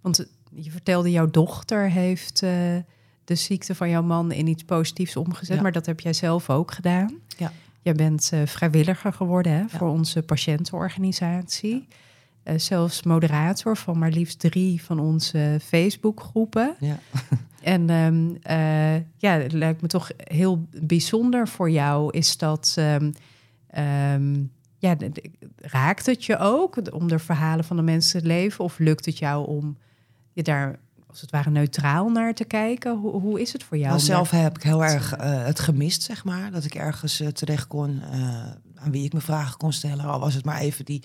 Want 0.00 0.26
je 0.54 0.70
vertelde, 0.70 1.10
jouw 1.10 1.30
dochter 1.30 1.90
heeft 1.90 2.42
eh, 2.42 2.50
de 3.24 3.34
ziekte 3.34 3.74
van 3.74 3.88
jouw 3.88 4.02
man 4.02 4.32
in 4.32 4.46
iets 4.46 4.64
positiefs 4.64 5.16
omgezet, 5.16 5.56
Ja. 5.56 5.62
maar 5.62 5.72
dat 5.72 5.86
heb 5.86 6.00
jij 6.00 6.12
zelf 6.12 6.50
ook 6.50 6.70
gedaan. 6.70 7.14
Ja. 7.36 7.52
Jij 7.82 7.94
bent 7.94 8.30
eh, 8.32 8.40
vrijwilliger 8.46 9.12
geworden 9.12 9.52
hè, 9.52 9.68
voor 9.68 9.88
onze 9.88 10.22
patiëntenorganisatie. 10.22 11.88
Eh, 12.42 12.58
zelfs 12.58 13.02
moderator 13.02 13.76
van 13.76 13.98
maar 13.98 14.10
liefst 14.10 14.38
drie 14.40 14.82
van 14.82 14.98
onze 14.98 15.58
Facebookgroepen. 15.62 16.74
Ja. 16.80 16.98
En 17.60 17.90
ehm, 17.90 18.28
eh, 18.42 18.94
ja, 19.16 19.32
het 19.38 19.52
lijkt 19.52 19.82
me 19.82 19.88
toch 19.88 20.10
heel 20.16 20.66
bijzonder 20.80 21.48
voor 21.48 21.70
jou. 21.70 22.10
Is 22.16 22.36
dat, 22.36 22.74
ehm, 22.76 23.12
ehm, 23.66 24.34
ja, 24.78 24.96
raakt 25.56 26.06
het 26.06 26.24
je 26.24 26.38
ook 26.38 26.92
om 26.92 27.08
de 27.08 27.18
verhalen 27.18 27.64
van 27.64 27.76
de 27.76 27.82
mensen 27.82 28.20
te 28.20 28.26
leven? 28.26 28.64
Of 28.64 28.78
lukt 28.78 29.04
het 29.04 29.18
jou 29.18 29.46
om 29.46 29.76
je 30.32 30.42
daar 30.42 30.78
als 31.06 31.20
het 31.20 31.30
ware 31.30 31.50
neutraal 31.50 32.08
naar 32.08 32.34
te 32.34 32.44
kijken. 32.44 32.98
Hoe, 32.98 33.20
hoe 33.20 33.40
is 33.40 33.52
het 33.52 33.62
voor 33.62 33.76
jou? 33.76 33.88
Nou, 33.88 34.00
zelf 34.00 34.30
heb 34.30 34.56
ik 34.56 34.62
heel 34.62 34.84
erg 34.84 35.20
uh, 35.20 35.44
het 35.44 35.60
gemist, 35.60 36.02
zeg 36.02 36.24
maar. 36.24 36.50
Dat 36.50 36.64
ik 36.64 36.74
ergens 36.74 37.20
uh, 37.20 37.28
terecht 37.28 37.66
kon 37.66 38.02
aan 38.74 38.90
wie 38.90 39.04
ik 39.04 39.12
me 39.12 39.20
vragen 39.20 39.56
kon 39.56 39.72
stellen. 39.72 40.04
Al 40.04 40.20
was 40.20 40.34
het 40.34 40.44
maar 40.44 40.60
even 40.60 40.84
die 40.84 41.02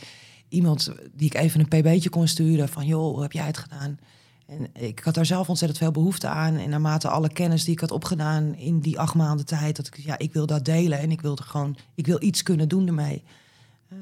iemand 0.49 0.93
die 1.13 1.25
ik 1.25 1.33
even 1.33 1.59
een 1.59 1.67
pb'tje 1.67 2.09
kon 2.09 2.27
sturen 2.27 2.69
van 2.69 2.85
joh, 2.85 3.13
hoe 3.13 3.21
heb 3.21 3.31
jij 3.31 3.45
het 3.45 3.57
gedaan? 3.57 3.99
En 4.45 4.67
ik 4.73 4.99
had 4.99 5.13
daar 5.13 5.25
zelf 5.25 5.49
ontzettend 5.49 5.79
veel 5.79 5.91
behoefte 5.91 6.27
aan. 6.27 6.55
En 6.55 6.69
naarmate 6.69 7.07
alle 7.07 7.29
kennis 7.29 7.63
die 7.63 7.73
ik 7.73 7.79
had 7.79 7.91
opgedaan 7.91 8.55
in 8.55 8.79
die 8.79 8.99
acht 8.99 9.15
maanden 9.15 9.45
tijd, 9.45 9.75
dat 9.75 9.87
ik 9.87 9.97
ja, 9.97 10.17
ik 10.17 10.33
wil 10.33 10.45
dat 10.45 10.65
delen 10.65 10.99
en 10.99 11.11
ik 11.11 11.21
wilde 11.21 11.43
gewoon, 11.43 11.77
ik 11.95 12.05
wil 12.05 12.23
iets 12.23 12.43
kunnen 12.43 12.67
doen 12.67 12.87
ermee. 12.87 13.23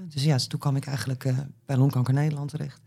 Dus 0.10 0.24
ja, 0.24 0.38
toen 0.38 0.60
kwam 0.60 0.75
ik 0.75 0.86
eigenlijk 0.86 1.34
bij 1.65 1.77
Longkanker 1.77 2.13
Nederland 2.13 2.50
terecht, 2.50 2.82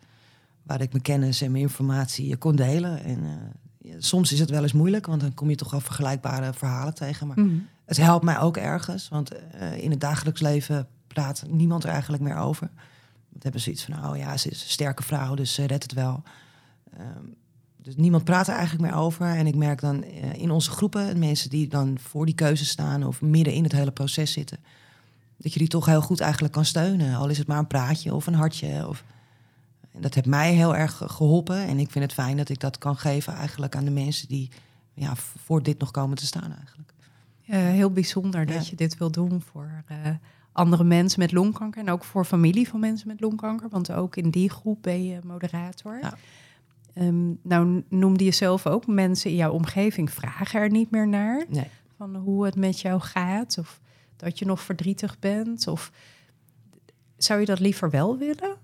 waar 0.67 0.81
ik 0.81 0.91
mijn 0.91 1.03
kennis 1.03 1.41
en 1.41 1.51
mijn 1.51 1.63
informatie 1.63 2.37
kon 2.37 2.57
delen. 2.57 3.05
En 3.05 3.23
uh, 3.23 3.31
ja, 3.79 3.95
soms 3.99 4.33
is 4.33 4.39
het 4.39 4.51
wel 4.51 4.63
eens 4.63 4.73
moeilijk, 4.73 5.07
want 5.07 5.21
dan 5.21 5.35
kom 5.35 5.51
je 5.51 5.57
toch 5.57 5.71
wel 5.71 5.81
vergelijkbare 5.81 6.53
verhalen 6.53 6.95
tegen. 6.95 7.27
Maar 7.27 7.41
mm. 7.41 7.67
het 7.85 7.97
helpt 7.97 8.25
mij 8.25 8.39
ook 8.39 8.57
ergens, 8.57 9.09
want 9.09 9.31
in 9.77 9.91
het 9.91 10.01
dagelijks 10.01 10.41
leven 10.41 10.89
praat 11.07 11.45
niemand 11.49 11.85
er 11.85 11.91
eigenlijk 11.91 12.23
meer 12.23 12.37
over. 12.37 12.71
We 13.29 13.39
hebben 13.43 13.61
zoiets 13.61 13.85
van, 13.85 14.11
oh 14.11 14.17
ja, 14.17 14.37
ze 14.37 14.49
is 14.49 14.63
een 14.63 14.71
sterke 14.71 15.03
vrouw, 15.03 15.35
dus 15.35 15.55
ze 15.55 15.65
redt 15.65 15.83
het 15.83 15.93
wel. 15.93 16.23
Um, 17.01 17.35
dus 17.77 17.97
niemand 17.97 18.25
praat 18.25 18.49
er 18.49 18.55
eigenlijk 18.55 18.91
meer 18.91 19.01
over. 19.01 19.27
En 19.27 19.47
ik 19.47 19.55
merk 19.55 19.81
dan 19.81 20.05
uh, 20.05 20.35
in 20.35 20.51
onze 20.51 20.71
groepen, 20.71 21.19
mensen 21.19 21.51
die 21.51 21.69
dan 21.69 21.99
voor 22.01 22.27
die 22.27 22.35
keuze 22.35 22.65
staan 22.65 23.05
of 23.05 23.21
midden 23.21 23.53
in 23.53 23.63
het 23.63 23.73
hele 23.73 23.91
proces 23.91 24.33
zitten, 24.33 24.59
dat 25.37 25.53
je 25.53 25.59
die 25.59 25.69
toch 25.69 25.87
heel 25.87 26.01
goed 26.01 26.21
eigenlijk 26.21 26.53
kan 26.53 26.65
steunen. 26.65 27.17
Al 27.17 27.29
is 27.29 27.39
het 27.39 27.47
maar 27.47 27.59
een 27.59 27.67
praatje 27.67 28.15
of 28.15 28.27
een 28.27 28.35
hartje. 28.35 28.89
Of... 28.89 29.05
En 29.97 30.03
dat 30.03 30.15
heeft 30.15 30.27
mij 30.27 30.53
heel 30.55 30.77
erg 30.77 31.03
geholpen. 31.07 31.67
En 31.67 31.79
ik 31.79 31.91
vind 31.91 32.05
het 32.05 32.13
fijn 32.13 32.37
dat 32.37 32.49
ik 32.49 32.61
dat 32.61 32.79
kan 32.79 32.97
geven 32.97 33.33
eigenlijk 33.33 33.77
aan 33.77 33.85
de 33.85 33.91
mensen 33.91 34.29
die 34.29 34.51
ja, 34.95 35.17
voor 35.17 35.63
dit 35.63 35.79
nog 35.79 35.91
komen 35.91 36.17
te 36.17 36.27
staan 36.27 36.53
eigenlijk. 36.53 36.93
Heel 37.41 37.91
bijzonder 37.91 38.47
dat 38.47 38.69
je 38.69 38.77
dit 38.77 38.99
wil 38.99 39.11
doen 39.11 39.43
voor 39.43 39.85
uh, 39.93 39.97
andere 40.53 40.85
mensen 40.85 41.21
met 41.21 41.33
longkanker. 41.33 41.81
En 41.81 41.91
ook 41.91 42.05
voor 42.05 42.25
familie 42.25 42.69
van 42.69 42.81
mensen 42.81 43.09
met 43.09 43.21
longkanker. 43.21 43.69
Want 43.69 43.93
ook 43.93 44.17
in 44.17 44.31
die 44.31 44.51
groep 44.51 44.83
ben 44.83 45.05
je 45.05 45.21
moderator. 45.25 45.99
Ja. 46.01 46.15
Um, 46.95 47.39
nou 47.43 47.85
noemde 47.89 48.25
je 48.25 48.31
zelf 48.31 48.67
ook 48.67 48.87
mensen 48.87 49.31
in 49.31 49.37
jouw 49.37 49.53
omgeving 49.53 50.11
vragen 50.11 50.61
er 50.61 50.71
niet 50.71 50.91
meer 50.91 51.09
naar. 51.09 51.45
Nee. 51.49 51.71
Van 51.97 52.17
hoe 52.17 52.45
het 52.45 52.57
met 52.57 52.81
jou 52.81 53.01
gaat. 53.01 53.59
Of 53.59 53.81
dat 54.17 54.39
je 54.39 54.45
nog 54.45 54.61
verdrietig 54.61 55.19
bent. 55.19 55.67
Of 55.67 55.93
zou 57.17 57.41
je 57.41 57.47
dat 57.47 57.61
liever 57.61 57.91
wel 57.91 58.19
willen? 58.19 58.57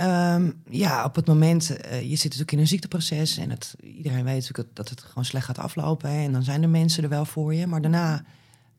Um, 0.00 0.62
ja, 0.70 1.04
op 1.04 1.14
het 1.14 1.26
moment, 1.26 1.70
uh, 1.70 2.00
je 2.00 2.16
zit 2.16 2.24
natuurlijk 2.24 2.52
in 2.52 2.58
een 2.58 2.66
ziekteproces 2.66 3.36
en 3.36 3.50
het, 3.50 3.74
iedereen 3.80 4.24
weet 4.24 4.40
natuurlijk 4.40 4.76
dat 4.76 4.88
het 4.88 5.00
gewoon 5.00 5.24
slecht 5.24 5.46
gaat 5.46 5.58
aflopen. 5.58 6.10
En 6.10 6.32
dan 6.32 6.42
zijn 6.42 6.60
de 6.60 6.66
mensen 6.66 7.02
er 7.02 7.08
wel 7.08 7.24
voor 7.24 7.54
je. 7.54 7.66
Maar 7.66 7.80
daarna 7.80 8.24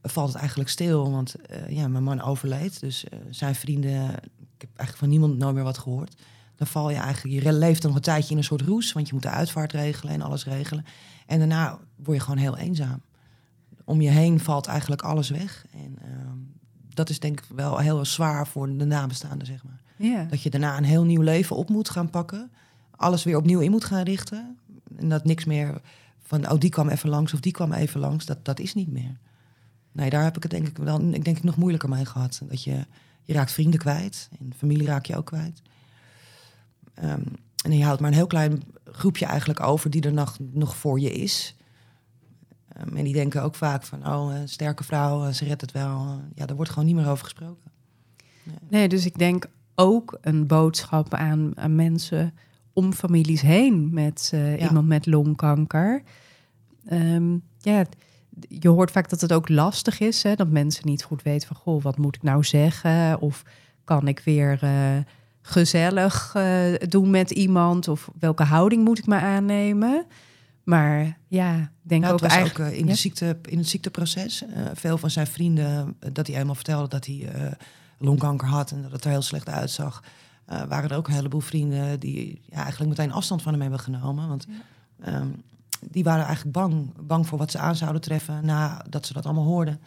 valt 0.01 0.27
het 0.27 0.38
eigenlijk 0.38 0.69
stil, 0.69 1.11
want 1.11 1.35
uh, 1.51 1.69
ja, 1.69 1.88
mijn 1.88 2.03
man 2.03 2.21
overleed. 2.21 2.79
Dus 2.79 3.03
uh, 3.03 3.19
zijn 3.29 3.55
vrienden, 3.55 4.09
ik 4.39 4.61
heb 4.61 4.69
eigenlijk 4.75 4.97
van 4.97 5.09
niemand 5.09 5.38
nooit 5.38 5.55
meer 5.55 5.63
wat 5.63 5.77
gehoord 5.77 6.15
dan 6.59 6.67
val 6.67 6.89
je 6.89 6.97
eigenlijk, 6.97 7.43
je 7.43 7.53
leeft 7.53 7.83
nog 7.83 7.95
een 7.95 8.01
tijdje 8.01 8.31
in 8.31 8.38
een 8.38 8.43
soort 8.43 8.61
roes, 8.61 8.91
want 8.93 9.07
je 9.07 9.13
moet 9.13 9.23
de 9.23 9.29
uitvaart 9.29 9.71
regelen 9.71 10.13
en 10.13 10.21
alles 10.21 10.45
regelen. 10.45 10.85
En 11.25 11.39
daarna 11.39 11.79
word 11.95 12.17
je 12.17 12.23
gewoon 12.23 12.39
heel 12.39 12.57
eenzaam. 12.57 13.01
Om 13.83 14.01
je 14.01 14.09
heen 14.09 14.39
valt 14.39 14.67
eigenlijk 14.67 15.01
alles 15.01 15.29
weg. 15.29 15.65
En 15.71 15.97
ehm, 16.01 16.38
dat 16.93 17.09
is 17.09 17.19
denk 17.19 17.39
ik 17.39 17.45
wel 17.55 17.77
heel 17.77 18.05
zwaar 18.05 18.47
voor 18.47 18.77
de 18.77 18.85
nabestaanden, 18.85 19.47
zeg 19.47 19.63
maar. 19.63 19.81
Dat 20.29 20.41
je 20.41 20.50
daarna 20.50 20.77
een 20.77 20.84
heel 20.84 21.03
nieuw 21.03 21.22
leven 21.22 21.56
op 21.56 21.70
moet 21.70 21.89
gaan 21.89 22.10
pakken. 22.10 22.51
Alles 22.96 23.24
weer 23.24 23.38
opnieuw 23.38 23.60
in 23.60 23.72
moet 23.72 23.84
gaan 23.84 24.03
richten. 24.03 24.58
En 24.96 25.10
dat 25.10 25.25
niks 25.25 25.46
meer 25.46 25.82
van, 26.22 26.51
oh, 26.51 26.60
die 26.60 26.70
kwam 26.70 26.89
even 26.89 27.10
langs 27.10 27.34
of 27.34 27.39
die 27.39 27.51
kwam 27.51 27.74
even 27.74 28.00
langs. 28.00 28.25
Dat, 28.25 28.46
dat 28.46 28.60
is 28.60 28.74
niet 28.74 28.91
meer. 28.91 29.18
Nee, 29.91 30.10
daar 30.10 30.24
heb 30.24 30.36
ik 30.36 30.44
het 30.44 30.51
denk 30.51 30.68
ik 30.68 30.77
wel 30.77 31.01
ik 31.01 31.25
denk 31.25 31.38
ik 31.38 31.44
nog 31.44 31.56
moeilijker 31.56 31.89
mee 31.89 32.06
gehad. 32.06 32.41
Dat 32.50 32.63
je, 32.63 32.86
je 33.24 33.34
raakt 33.34 33.52
vrienden 33.52 33.80
kwijt 33.80 34.30
en 34.39 34.54
familie 34.58 34.88
raak 34.88 35.06
je 35.06 35.15
ook 35.15 35.26
kwijt. 35.26 35.62
Um, 37.04 37.23
en 37.63 37.78
je 37.78 37.84
houdt 37.84 38.00
maar 38.00 38.10
een 38.10 38.15
heel 38.15 38.28
klein 38.28 38.63
groepje 38.86 39.26
eigenlijk 39.26 39.60
over 39.60 39.89
die 39.89 40.02
er 40.02 40.13
nog, 40.13 40.38
nog 40.52 40.76
voor 40.76 41.00
je 41.00 41.12
is. 41.12 41.56
Um, 42.78 42.97
en 42.97 43.04
die 43.04 43.13
denken 43.13 43.43
ook 43.43 43.56
vaak 43.56 43.84
van, 43.84 44.08
oh, 44.08 44.36
een 44.36 44.50
sterke 44.50 44.84
vrouw, 44.84 45.32
ze 45.32 45.45
redt 45.45 45.62
het 45.62 45.71
wel. 45.71 46.21
Ja, 46.36 46.45
daar 46.45 46.56
wordt 46.56 46.71
gewoon 46.71 46.86
niet 46.86 46.95
meer 46.95 47.10
over 47.10 47.23
gesproken. 47.23 47.71
Nee 48.69 48.89
dus 48.89 49.06
ik 49.06 49.17
denk 49.17 49.50
ook 49.80 50.18
een 50.22 50.48
boodschap 50.48 51.13
aan, 51.13 51.52
aan 51.56 51.76
mensen 51.76 52.34
om 52.74 52.94
families 52.94 53.42
heen 53.42 53.89
met 53.94 54.32
uh, 54.34 54.58
ja. 54.60 54.68
iemand 54.68 54.88
met 54.88 55.06
longkanker. 55.06 56.02
Um, 56.92 57.44
ja, 57.58 57.86
je 58.48 58.70
hoort 58.70 58.92
vaak 58.92 59.10
dat 59.10 59.22
het 59.22 59.34
ook 59.34 59.50
lastig 59.50 60.00
is, 60.00 60.24
hè, 60.24 60.36
dat 60.36 60.50
mensen 60.50 60.88
niet 60.88 61.04
goed 61.04 61.22
weten 61.22 61.48
van, 61.48 61.58
goh, 61.58 61.84
wat 61.84 61.98
moet 61.98 62.15
ik 62.15 62.24
nou 62.24 62.44
zeggen? 62.44 63.22
Of 63.22 63.44
kan 63.84 64.08
ik 64.08 64.20
weer... 64.20 64.60
Uh, 64.63 64.98
gezellig 65.42 66.34
uh, 66.38 66.76
doen 66.89 67.10
met 67.10 67.32
iemand? 67.32 67.88
Of 67.88 68.10
welke 68.20 68.44
houding 68.44 68.84
moet 68.84 68.98
ik 68.98 69.06
me 69.06 69.20
aannemen? 69.20 70.06
Maar 70.63 71.18
ja, 71.28 71.72
denk 71.82 72.02
nou, 72.02 72.13
ook 72.13 72.22
eigenlijk... 72.22 72.60
Ook, 72.60 72.74
uh, 72.74 72.80
in, 72.80 72.86
de 72.86 72.96
ziekte, 72.96 73.38
in 73.46 73.58
het 73.58 73.68
ziekteproces. 73.68 74.44
Uh, 74.44 74.65
veel 74.74 74.98
van 74.98 75.10
zijn 75.10 75.28
vrienden, 75.28 75.96
dat 76.13 76.28
hij 76.28 76.36
eenmaal 76.36 76.56
vertelde 76.56 76.88
dat 76.88 77.06
hij 77.06 77.30
longkanker 77.99 78.47
had... 78.47 78.71
en 78.71 78.81
dat 78.81 78.91
het 78.91 79.03
er 79.03 79.12
heel 79.12 79.21
slecht 79.21 79.49
uitzag... 79.49 80.03
waren 80.45 80.89
er 80.89 80.97
ook 80.97 81.07
een 81.07 81.13
heleboel 81.13 81.39
vrienden 81.39 81.99
die 81.99 82.41
ja, 82.45 82.62
eigenlijk 82.63 82.89
meteen 82.89 83.12
afstand 83.12 83.41
van 83.41 83.51
hem 83.51 83.62
hebben 83.62 83.79
genomen. 83.79 84.27
Want 84.27 84.45
ja. 85.03 85.19
um, 85.19 85.43
die 85.81 86.03
waren 86.03 86.25
eigenlijk 86.25 86.55
bang. 86.55 86.93
Bang 87.07 87.27
voor 87.27 87.38
wat 87.38 87.51
ze 87.51 87.57
aan 87.57 87.75
zouden 87.75 88.01
treffen 88.01 88.45
nadat 88.45 89.05
ze 89.05 89.13
dat 89.13 89.25
allemaal 89.25 89.45
hoorden. 89.45 89.79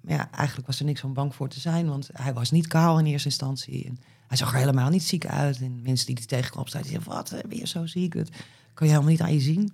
Maar 0.00 0.14
ja, 0.14 0.30
eigenlijk 0.30 0.66
was 0.66 0.78
er 0.78 0.84
niks 0.84 1.00
van 1.00 1.12
bang 1.12 1.34
voor 1.34 1.48
te 1.48 1.60
zijn, 1.60 1.88
want 1.88 2.10
hij 2.12 2.34
was 2.34 2.50
niet 2.50 2.66
kaal 2.66 2.98
in 2.98 3.06
eerste 3.06 3.28
instantie. 3.28 3.84
En 3.86 3.98
hij 4.26 4.36
zag 4.36 4.52
er 4.52 4.58
helemaal 4.58 4.90
niet 4.90 5.02
ziek 5.02 5.26
uit. 5.26 5.60
En 5.60 5.82
mensen 5.82 6.06
die 6.06 6.14
hij 6.14 6.26
tegenkwam, 6.26 6.68
zeiden, 6.68 6.92
zeggen, 6.92 7.12
wat, 7.12 7.34
ben 7.48 7.58
je 7.58 7.66
zo 7.66 7.86
ziek? 7.86 8.14
Dat 8.14 8.28
kan 8.74 8.86
je 8.86 8.92
helemaal 8.92 9.12
niet 9.12 9.22
aan 9.22 9.32
je 9.32 9.40
zien. 9.40 9.72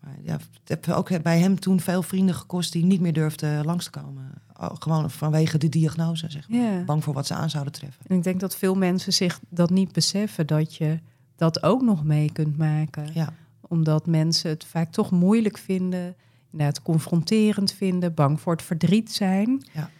Maar 0.00 0.16
ja, 0.22 0.32
het 0.32 0.68
heb 0.68 0.88
ook 0.88 1.22
bij 1.22 1.38
hem 1.38 1.60
toen 1.60 1.80
veel 1.80 2.02
vrienden 2.02 2.34
gekost 2.34 2.72
die 2.72 2.84
niet 2.84 3.00
meer 3.00 3.12
durfden 3.12 3.64
langs 3.64 3.84
te 3.84 3.90
komen. 3.90 4.41
Gewoon 4.78 5.10
vanwege 5.10 5.58
de 5.58 5.68
diagnose, 5.68 6.30
zeg 6.30 6.48
maar. 6.48 6.84
Bang 6.84 7.04
voor 7.04 7.14
wat 7.14 7.26
ze 7.26 7.34
aan 7.34 7.50
zouden 7.50 7.72
treffen. 7.72 8.04
En 8.06 8.16
ik 8.16 8.22
denk 8.22 8.40
dat 8.40 8.56
veel 8.56 8.74
mensen 8.74 9.12
zich 9.12 9.40
dat 9.48 9.70
niet 9.70 9.92
beseffen, 9.92 10.46
dat 10.46 10.74
je 10.74 10.98
dat 11.36 11.62
ook 11.62 11.82
nog 11.82 12.04
mee 12.04 12.32
kunt 12.32 12.58
maken. 12.58 13.10
Ja. 13.14 13.32
Omdat 13.60 14.06
mensen 14.06 14.50
het 14.50 14.64
vaak 14.64 14.92
toch 14.92 15.10
moeilijk 15.10 15.58
vinden, 15.58 16.14
inderdaad 16.52 16.82
confronterend 16.82 17.72
vinden, 17.72 18.14
bang 18.14 18.40
voor 18.40 18.52
het 18.52 18.62
verdriet 18.62 19.12
zijn. 19.12 19.66
Ja. 19.72 19.90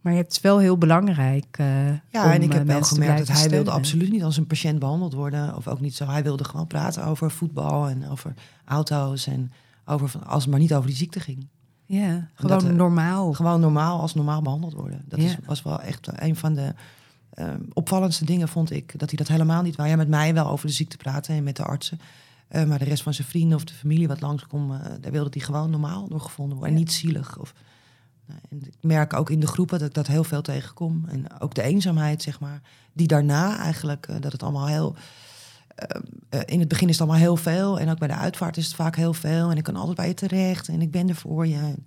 Maar 0.00 0.12
het 0.12 0.30
is 0.30 0.40
wel 0.40 0.58
heel 0.58 0.78
belangrijk. 0.78 1.58
Uh, 1.60 1.66
ja, 2.10 2.32
en 2.32 2.42
ik 2.42 2.52
heb 2.52 2.66
wel 2.66 2.82
gemerkt 2.82 3.26
dat 3.26 3.36
hij 3.36 3.48
wilde 3.48 3.70
absoluut 3.70 4.10
niet 4.10 4.22
als 4.22 4.36
een 4.36 4.46
patiënt 4.46 4.78
behandeld 4.78 5.12
worden. 5.12 5.56
Of 5.56 5.68
ook 5.68 5.80
niet 5.80 5.94
zo. 5.94 6.06
Hij 6.06 6.22
wilde 6.22 6.44
gewoon 6.44 6.66
praten 6.66 7.04
over 7.04 7.30
voetbal 7.30 7.88
en 7.88 8.08
over 8.08 8.34
auto's. 8.64 9.26
En 9.26 9.52
over 9.84 10.08
van, 10.08 10.26
als 10.26 10.42
het 10.42 10.50
maar 10.50 10.60
niet 10.60 10.74
over 10.74 10.86
die 10.86 10.96
ziekte 10.96 11.20
ging. 11.20 11.46
Ja, 11.86 12.28
gewoon 12.34 12.58
dat, 12.58 12.72
normaal. 12.72 13.32
Gewoon 13.32 13.60
normaal 13.60 14.00
als 14.00 14.14
normaal 14.14 14.42
behandeld 14.42 14.72
worden. 14.72 15.04
Dat 15.08 15.18
is, 15.18 15.36
was 15.46 15.62
wel 15.62 15.80
echt 15.80 16.08
een 16.22 16.36
van 16.36 16.54
de 16.54 16.74
uh, 17.34 17.48
opvallendste 17.72 18.24
dingen, 18.24 18.48
vond 18.48 18.70
ik. 18.70 18.98
Dat 18.98 19.08
hij 19.08 19.18
dat 19.18 19.28
helemaal 19.28 19.62
niet 19.62 19.76
wou. 19.76 19.88
Ja, 19.88 19.96
met 19.96 20.08
mij 20.08 20.34
wel 20.34 20.46
over 20.46 20.66
de 20.66 20.72
ziekte 20.72 20.96
praten 20.96 21.34
en 21.34 21.42
met 21.42 21.56
de 21.56 21.64
artsen. 21.64 22.00
Uh, 22.50 22.64
maar 22.64 22.78
de 22.78 22.84
rest 22.84 23.02
van 23.02 23.14
zijn 23.14 23.28
vrienden 23.28 23.56
of 23.56 23.64
de 23.64 23.74
familie 23.74 24.08
wat 24.08 24.20
langskwam, 24.20 24.80
daar 25.00 25.12
wilde 25.12 25.30
hij 25.32 25.42
gewoon 25.42 25.70
normaal 25.70 26.08
doorgevonden 26.08 26.56
worden. 26.56 26.74
En 26.74 26.80
niet 26.80 26.92
zielig. 26.92 27.38
Of, 27.38 27.54
en 28.26 28.66
ik 28.66 28.74
merk 28.80 29.12
ook 29.12 29.30
in 29.30 29.40
de 29.40 29.46
groepen 29.46 29.78
dat 29.78 29.88
ik 29.88 29.94
dat 29.94 30.06
heel 30.06 30.24
veel 30.24 30.42
tegenkom. 30.42 31.04
En 31.08 31.40
ook 31.40 31.54
de 31.54 31.62
eenzaamheid, 31.62 32.22
zeg 32.22 32.40
maar. 32.40 32.60
Die 32.92 33.06
daarna 33.06 33.58
eigenlijk, 33.58 34.08
uh, 34.08 34.16
dat 34.20 34.32
het 34.32 34.42
allemaal 34.42 34.66
heel... 34.66 34.94
Uh, 36.30 36.40
in 36.44 36.58
het 36.58 36.68
begin 36.68 36.88
is 36.88 36.98
het 36.98 37.02
allemaal 37.02 37.22
heel 37.22 37.36
veel. 37.36 37.80
En 37.80 37.88
ook 37.88 37.98
bij 37.98 38.08
de 38.08 38.14
uitvaart 38.14 38.56
is 38.56 38.66
het 38.66 38.74
vaak 38.74 38.96
heel 38.96 39.12
veel. 39.12 39.50
En 39.50 39.56
ik 39.56 39.62
kan 39.62 39.76
altijd 39.76 39.96
bij 39.96 40.08
je 40.08 40.14
terecht. 40.14 40.68
En 40.68 40.80
ik 40.80 40.90
ben 40.90 41.08
er 41.08 41.14
voor 41.14 41.46
je. 41.46 41.56
En, 41.56 41.86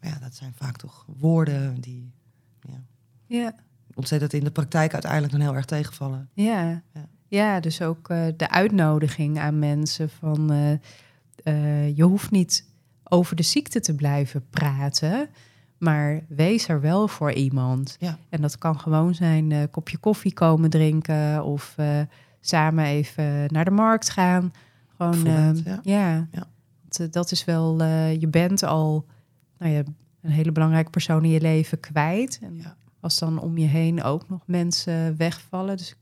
maar 0.00 0.10
ja, 0.10 0.18
dat 0.18 0.34
zijn 0.34 0.52
vaak 0.54 0.76
toch 0.76 1.06
woorden 1.18 1.80
die... 1.80 2.12
Ja, 2.60 2.82
ja. 3.26 3.54
Ontzettend 3.94 4.32
in 4.32 4.44
de 4.44 4.50
praktijk 4.50 4.92
uiteindelijk 4.92 5.32
dan 5.32 5.40
heel 5.40 5.54
erg 5.54 5.64
tegenvallen. 5.64 6.28
Ja, 6.32 6.82
ja. 6.92 7.08
ja 7.28 7.60
dus 7.60 7.82
ook 7.82 8.10
uh, 8.10 8.26
de 8.36 8.50
uitnodiging 8.50 9.38
aan 9.38 9.58
mensen 9.58 10.10
van... 10.10 10.48
je 11.94 12.02
hoeft 12.02 12.30
niet 12.30 12.64
over 13.04 13.36
de 13.36 13.42
ziekte 13.42 13.80
te 13.80 13.94
blijven 13.94 14.48
praten... 14.50 15.28
Maar 15.78 16.20
wees 16.28 16.68
er 16.68 16.80
wel 16.80 17.08
voor 17.08 17.32
iemand. 17.32 17.96
Ja. 17.98 18.18
En 18.28 18.40
dat 18.40 18.58
kan 18.58 18.80
gewoon 18.80 19.14
zijn 19.14 19.50
een 19.50 19.70
kopje 19.70 19.98
koffie 19.98 20.32
komen 20.32 20.70
drinken 20.70 21.44
of 21.44 21.74
samen 22.40 22.84
even 22.84 23.52
naar 23.52 23.64
de 23.64 23.70
markt 23.70 24.10
gaan. 24.10 24.52
Gewoon, 24.96 25.26
uh, 25.26 25.64
ja. 25.64 25.80
ja. 25.82 26.28
ja. 26.32 26.46
Dat, 26.88 27.00
eh, 27.00 27.06
dat, 27.10 27.30
is 27.30 27.44
wel, 27.44 27.84
je 28.12 28.28
bent 28.30 28.62
al 28.62 29.06
nou 29.58 29.72
ja, 29.72 29.82
een 30.20 30.30
hele 30.30 30.52
belangrijke 30.52 30.90
persoon 30.90 31.24
in 31.24 31.30
je 31.30 31.40
leven 31.40 31.80
kwijt. 31.80 32.38
En 32.42 32.62
als 33.00 33.18
dan 33.18 33.40
om 33.40 33.58
je 33.58 33.66
heen 33.66 34.02
ook 34.02 34.28
nog 34.28 34.40
mensen 34.46 35.16
wegvallen. 35.16 35.76
Dus 35.76 35.96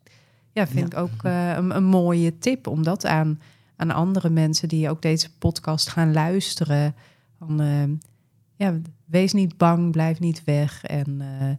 ja, 0.52 0.66
vind 0.66 0.92
ik 0.92 0.98
ook 0.98 1.22
een, 1.22 1.76
een, 1.76 1.84
mooie 1.84 2.38
tip 2.38 2.66
om 2.66 2.82
dat 2.82 3.06
aan, 3.06 3.40
aan 3.76 3.90
andere 3.90 4.30
mensen 4.30 4.68
die 4.68 4.90
ook 4.90 5.02
deze 5.02 5.36
podcast 5.38 5.88
gaan 5.88 6.12
luisteren. 6.12 6.94
Van, 7.38 7.60
ehm, 7.60 7.94
ja, 8.56 8.80
wees 9.04 9.32
niet 9.32 9.56
bang, 9.56 9.90
blijf 9.90 10.20
niet 10.20 10.44
weg. 10.44 10.84
En 10.84 11.20
eh, 11.20 11.50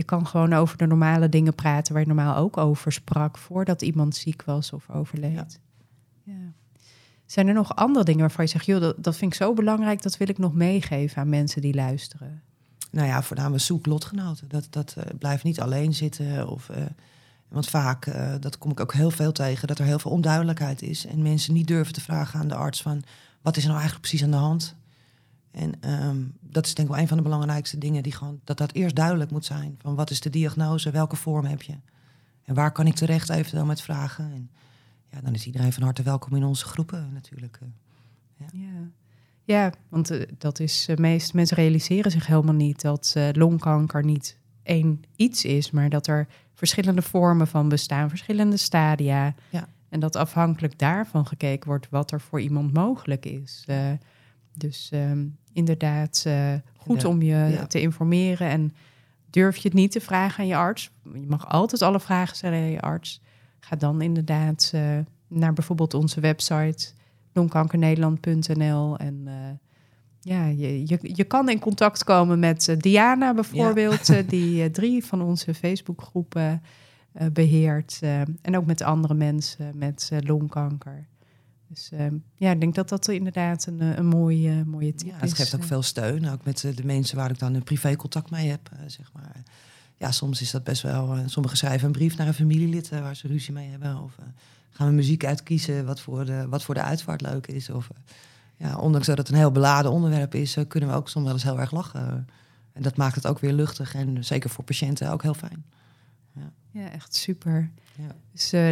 je 0.00 0.06
kan 0.06 0.26
gewoon 0.26 0.52
over 0.52 0.76
de 0.76 0.86
normale 0.86 1.28
dingen 1.28 1.54
praten 1.54 1.92
waar 1.92 2.02
je 2.02 2.08
normaal 2.08 2.36
ook 2.36 2.56
over 2.56 2.92
sprak 2.92 3.38
voordat 3.38 3.82
iemand 3.82 4.16
ziek 4.16 4.42
was 4.42 4.72
of 4.72 4.90
overleed. 4.90 5.60
Ja. 6.22 6.34
Zijn 7.26 7.48
er 7.48 7.54
nog 7.54 7.76
andere 7.76 8.04
dingen 8.04 8.20
waarvan 8.20 8.44
je 8.44 8.50
zegt, 8.50 8.66
joh, 8.66 8.80
dat, 8.80 8.94
dat 8.98 9.16
vind 9.16 9.32
ik 9.32 9.38
zo 9.38 9.54
belangrijk, 9.54 10.02
dat 10.02 10.16
wil 10.16 10.28
ik 10.28 10.38
nog 10.38 10.54
meegeven 10.54 11.22
aan 11.22 11.28
mensen 11.28 11.60
die 11.60 11.74
luisteren? 11.74 12.42
Nou 12.90 13.06
ja, 13.06 13.22
voornamelijk 13.22 13.62
zoek 13.62 13.86
lotgenoten. 13.86 14.48
Dat, 14.48 14.66
dat 14.70 14.94
uh, 14.98 15.04
blijft 15.18 15.44
niet 15.44 15.60
alleen 15.60 15.94
zitten. 15.94 16.48
Of, 16.48 16.68
uh, 16.68 16.76
want 17.48 17.68
vaak, 17.68 18.06
uh, 18.06 18.34
dat 18.40 18.58
kom 18.58 18.70
ik 18.70 18.80
ook 18.80 18.92
heel 18.92 19.10
veel 19.10 19.32
tegen, 19.32 19.68
dat 19.68 19.78
er 19.78 19.84
heel 19.84 19.98
veel 19.98 20.10
onduidelijkheid 20.10 20.82
is. 20.82 21.06
En 21.06 21.22
mensen 21.22 21.54
niet 21.54 21.66
durven 21.66 21.94
te 21.94 22.00
vragen 22.00 22.40
aan 22.40 22.48
de 22.48 22.54
arts 22.54 22.82
van, 22.82 23.02
wat 23.42 23.56
is 23.56 23.62
er 23.62 23.68
nou 23.68 23.80
eigenlijk 23.80 24.08
precies 24.08 24.26
aan 24.26 24.32
de 24.32 24.46
hand? 24.46 24.74
En 25.50 25.90
um, 26.04 26.32
dat 26.40 26.66
is 26.66 26.74
denk 26.74 26.88
ik 26.88 26.94
wel 26.94 27.02
een 27.02 27.08
van 27.08 27.16
de 27.16 27.22
belangrijkste 27.22 27.78
dingen, 27.78 28.02
die 28.02 28.12
gewoon, 28.12 28.40
dat 28.44 28.58
dat 28.58 28.72
eerst 28.72 28.96
duidelijk 28.96 29.30
moet 29.30 29.44
zijn. 29.44 29.74
Van 29.78 29.94
wat 29.94 30.10
is 30.10 30.20
de 30.20 30.30
diagnose, 30.30 30.90
welke 30.90 31.16
vorm 31.16 31.44
heb 31.44 31.62
je? 31.62 31.74
En 32.44 32.54
waar 32.54 32.72
kan 32.72 32.86
ik 32.86 32.94
terecht 32.94 33.28
eventueel 33.28 33.64
met 33.64 33.82
vragen? 33.82 34.24
En 34.32 34.50
ja, 35.08 35.20
dan 35.20 35.34
is 35.34 35.46
iedereen 35.46 35.72
van 35.72 35.82
harte 35.82 36.02
welkom 36.02 36.36
in 36.36 36.44
onze 36.44 36.64
groepen 36.64 37.10
natuurlijk. 37.12 37.58
ja. 38.36 38.46
ja. 38.52 38.90
Ja, 39.44 39.72
want 39.88 40.10
uh, 40.10 40.22
dat 40.38 40.60
is 40.60 40.88
uh, 40.88 40.96
meest 40.96 41.34
mensen 41.34 41.56
realiseren 41.56 42.10
zich 42.10 42.26
helemaal 42.26 42.54
niet 42.54 42.80
dat 42.80 43.14
uh, 43.16 43.28
longkanker 43.32 44.04
niet 44.04 44.38
één 44.62 45.02
iets 45.16 45.44
is, 45.44 45.70
maar 45.70 45.88
dat 45.88 46.06
er 46.06 46.26
verschillende 46.54 47.02
vormen 47.02 47.46
van 47.46 47.68
bestaan, 47.68 48.08
verschillende 48.08 48.56
stadia. 48.56 49.34
Ja. 49.48 49.68
En 49.88 50.00
dat 50.00 50.16
afhankelijk 50.16 50.78
daarvan 50.78 51.26
gekeken 51.26 51.68
wordt 51.68 51.88
wat 51.90 52.10
er 52.10 52.20
voor 52.20 52.40
iemand 52.40 52.72
mogelijk 52.72 53.26
is. 53.26 53.64
Dus 54.54 54.90
um, 54.94 55.36
inderdaad, 55.52 56.26
goed 56.76 57.04
om 57.04 57.22
je 57.22 57.34
ja. 57.34 57.66
te 57.66 57.80
informeren 57.80 58.48
en 58.48 58.74
durf 59.30 59.56
je 59.56 59.68
het 59.68 59.76
niet 59.76 59.92
te 59.92 60.00
vragen 60.00 60.40
aan 60.40 60.46
je 60.46 60.56
arts. 60.56 60.90
Je 61.12 61.26
mag 61.26 61.48
altijd 61.48 61.82
alle 61.82 62.00
vragen 62.00 62.36
stellen 62.36 62.58
aan 62.58 62.70
je 62.70 62.80
arts. 62.80 63.20
Ga 63.60 63.76
dan 63.76 64.02
inderdaad 64.02 64.72
naar 65.28 65.52
bijvoorbeeld 65.52 65.94
onze 65.94 66.20
website 66.20 66.92
longkankernederland.nl. 67.32 68.96
En 68.96 69.22
uh, 69.26 69.32
ja, 70.20 70.46
je, 70.46 70.88
je, 70.88 70.98
je 71.02 71.24
kan 71.24 71.48
in 71.48 71.58
contact 71.58 72.04
komen 72.04 72.38
met 72.38 72.74
Diana 72.78 73.34
bijvoorbeeld, 73.34 74.06
ja. 74.06 74.22
die 74.22 74.70
drie 74.70 75.04
van 75.04 75.22
onze 75.22 75.54
Facebookgroepen 75.54 76.62
beheert. 77.32 78.00
en 78.42 78.56
ook 78.56 78.66
met 78.66 78.82
andere 78.82 79.14
mensen 79.14 79.78
met 79.78 80.10
longkanker. 80.20 81.08
Dus 81.72 81.90
ja, 82.34 82.50
ik 82.50 82.60
denk 82.60 82.74
dat 82.74 82.88
dat 82.88 83.08
inderdaad 83.08 83.66
een, 83.66 83.80
een 83.80 84.06
mooie, 84.06 84.64
mooie 84.64 84.94
tip 84.94 85.08
ja, 85.08 85.14
het 85.14 85.22
is. 85.22 85.30
Het 85.30 85.38
geeft 85.38 85.54
ook 85.54 85.64
veel 85.64 85.82
steun, 85.82 86.28
ook 86.28 86.44
met 86.44 86.60
de 86.60 86.84
mensen 86.84 87.16
waar 87.16 87.30
ik 87.30 87.38
dan 87.38 87.54
een 87.54 87.62
privé 87.62 87.96
contact 87.96 88.30
mee 88.30 88.48
heb, 88.48 88.70
zeg 88.86 89.12
maar. 89.12 89.42
Ja, 89.96 90.10
soms 90.10 90.40
is 90.40 90.50
dat 90.50 90.64
best 90.64 90.82
wel... 90.82 91.18
sommigen 91.26 91.56
schrijven 91.58 91.86
een 91.86 91.92
brief 91.92 92.16
naar 92.16 92.26
een 92.26 92.34
familielid 92.34 92.88
waar 92.88 93.16
ze 93.16 93.26
ruzie 93.26 93.52
mee 93.52 93.70
hebben. 93.70 94.02
Of 94.02 94.16
gaan 94.70 94.86
we 94.86 94.92
muziek 94.92 95.24
uitkiezen 95.24 95.86
wat 95.86 96.00
voor 96.00 96.24
de, 96.24 96.48
wat 96.48 96.62
voor 96.62 96.74
de 96.74 96.82
uitvaart 96.82 97.20
leuk 97.20 97.46
is. 97.46 97.70
Of, 97.70 97.90
ja, 98.56 98.76
ondanks 98.76 99.06
dat 99.06 99.18
het 99.18 99.28
een 99.28 99.34
heel 99.34 99.52
beladen 99.52 99.90
onderwerp 99.90 100.34
is, 100.34 100.56
kunnen 100.68 100.88
we 100.88 100.94
ook 100.94 101.08
soms 101.08 101.24
wel 101.24 101.34
eens 101.34 101.42
heel 101.42 101.60
erg 101.60 101.70
lachen. 101.70 102.28
En 102.72 102.82
dat 102.82 102.96
maakt 102.96 103.14
het 103.14 103.26
ook 103.26 103.38
weer 103.38 103.52
luchtig 103.52 103.94
en 103.94 104.24
zeker 104.24 104.50
voor 104.50 104.64
patiënten 104.64 105.10
ook 105.10 105.22
heel 105.22 105.34
fijn. 105.34 105.64
Ja, 106.32 106.52
ja 106.70 106.90
echt 106.90 107.14
super. 107.14 107.70
Ja. 107.96 108.14
Dus 108.32 108.52
uh, 108.52 108.70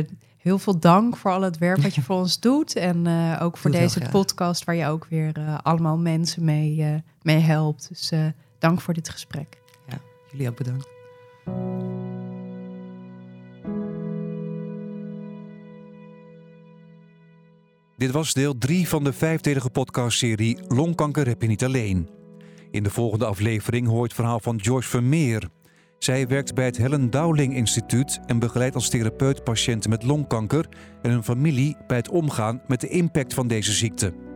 heel 0.48 0.58
veel 0.58 0.78
dank 0.78 1.16
voor 1.16 1.30
al 1.30 1.42
het 1.42 1.58
werk 1.58 1.82
wat 1.82 1.94
je 1.94 2.02
voor 2.08 2.16
ons 2.16 2.40
doet. 2.40 2.76
En 2.76 3.06
uh, 3.06 3.38
ook 3.42 3.56
voor 3.56 3.70
deze 3.70 4.00
podcast 4.11 4.64
waar 4.64 4.74
je 4.74 4.87
ook 4.87 5.06
weer 5.11 5.38
uh, 5.38 5.58
allemaal 5.62 5.98
mensen 5.98 6.44
mee, 6.44 7.02
mee 7.22 7.38
helpt. 7.38 7.88
Dus 7.88 8.12
dank 8.58 8.80
voor 8.80 8.94
dit 8.94 9.08
gesprek. 9.08 9.58
Ja, 9.88 9.98
jullie 10.30 10.48
ook 10.48 10.56
bedankt. 10.56 10.88
Dit 17.96 18.11
was 18.11 18.32
deel 18.32 18.58
3 18.58 18.88
van 18.88 19.04
de 19.04 19.12
vijfdelige 19.12 19.70
podcastserie 19.70 20.58
Longkanker 20.68 21.26
heb 21.26 21.42
je 21.42 21.48
niet 21.48 21.64
alleen. 21.64 22.08
In 22.70 22.82
de 22.82 22.90
volgende 22.90 23.24
aflevering 23.24 23.87
hoort 23.87 24.02
het 24.02 24.14
verhaal 24.14 24.40
van 24.40 24.56
Joyce 24.56 24.88
Vermeer. 24.88 25.48
Zij 25.98 26.26
werkt 26.26 26.54
bij 26.54 26.64
het 26.64 26.76
Helen 26.76 27.11
Dowling 27.11 27.54
Instituut 27.54 28.20
en 28.26 28.38
begeleidt 28.38 28.74
als 28.74 28.88
therapeut 28.88 29.44
patiënten 29.44 29.90
met 29.90 30.02
longkanker 30.02 30.68
en 31.02 31.11
hun 31.11 31.24
familie 31.24 31.76
bij 31.87 31.96
het 31.96 32.08
omgaan 32.08 32.61
met 32.66 32.80
de 32.80 32.88
impact 32.88 33.34
van 33.34 33.48
deze 33.48 33.72
ziekte. 33.72 34.27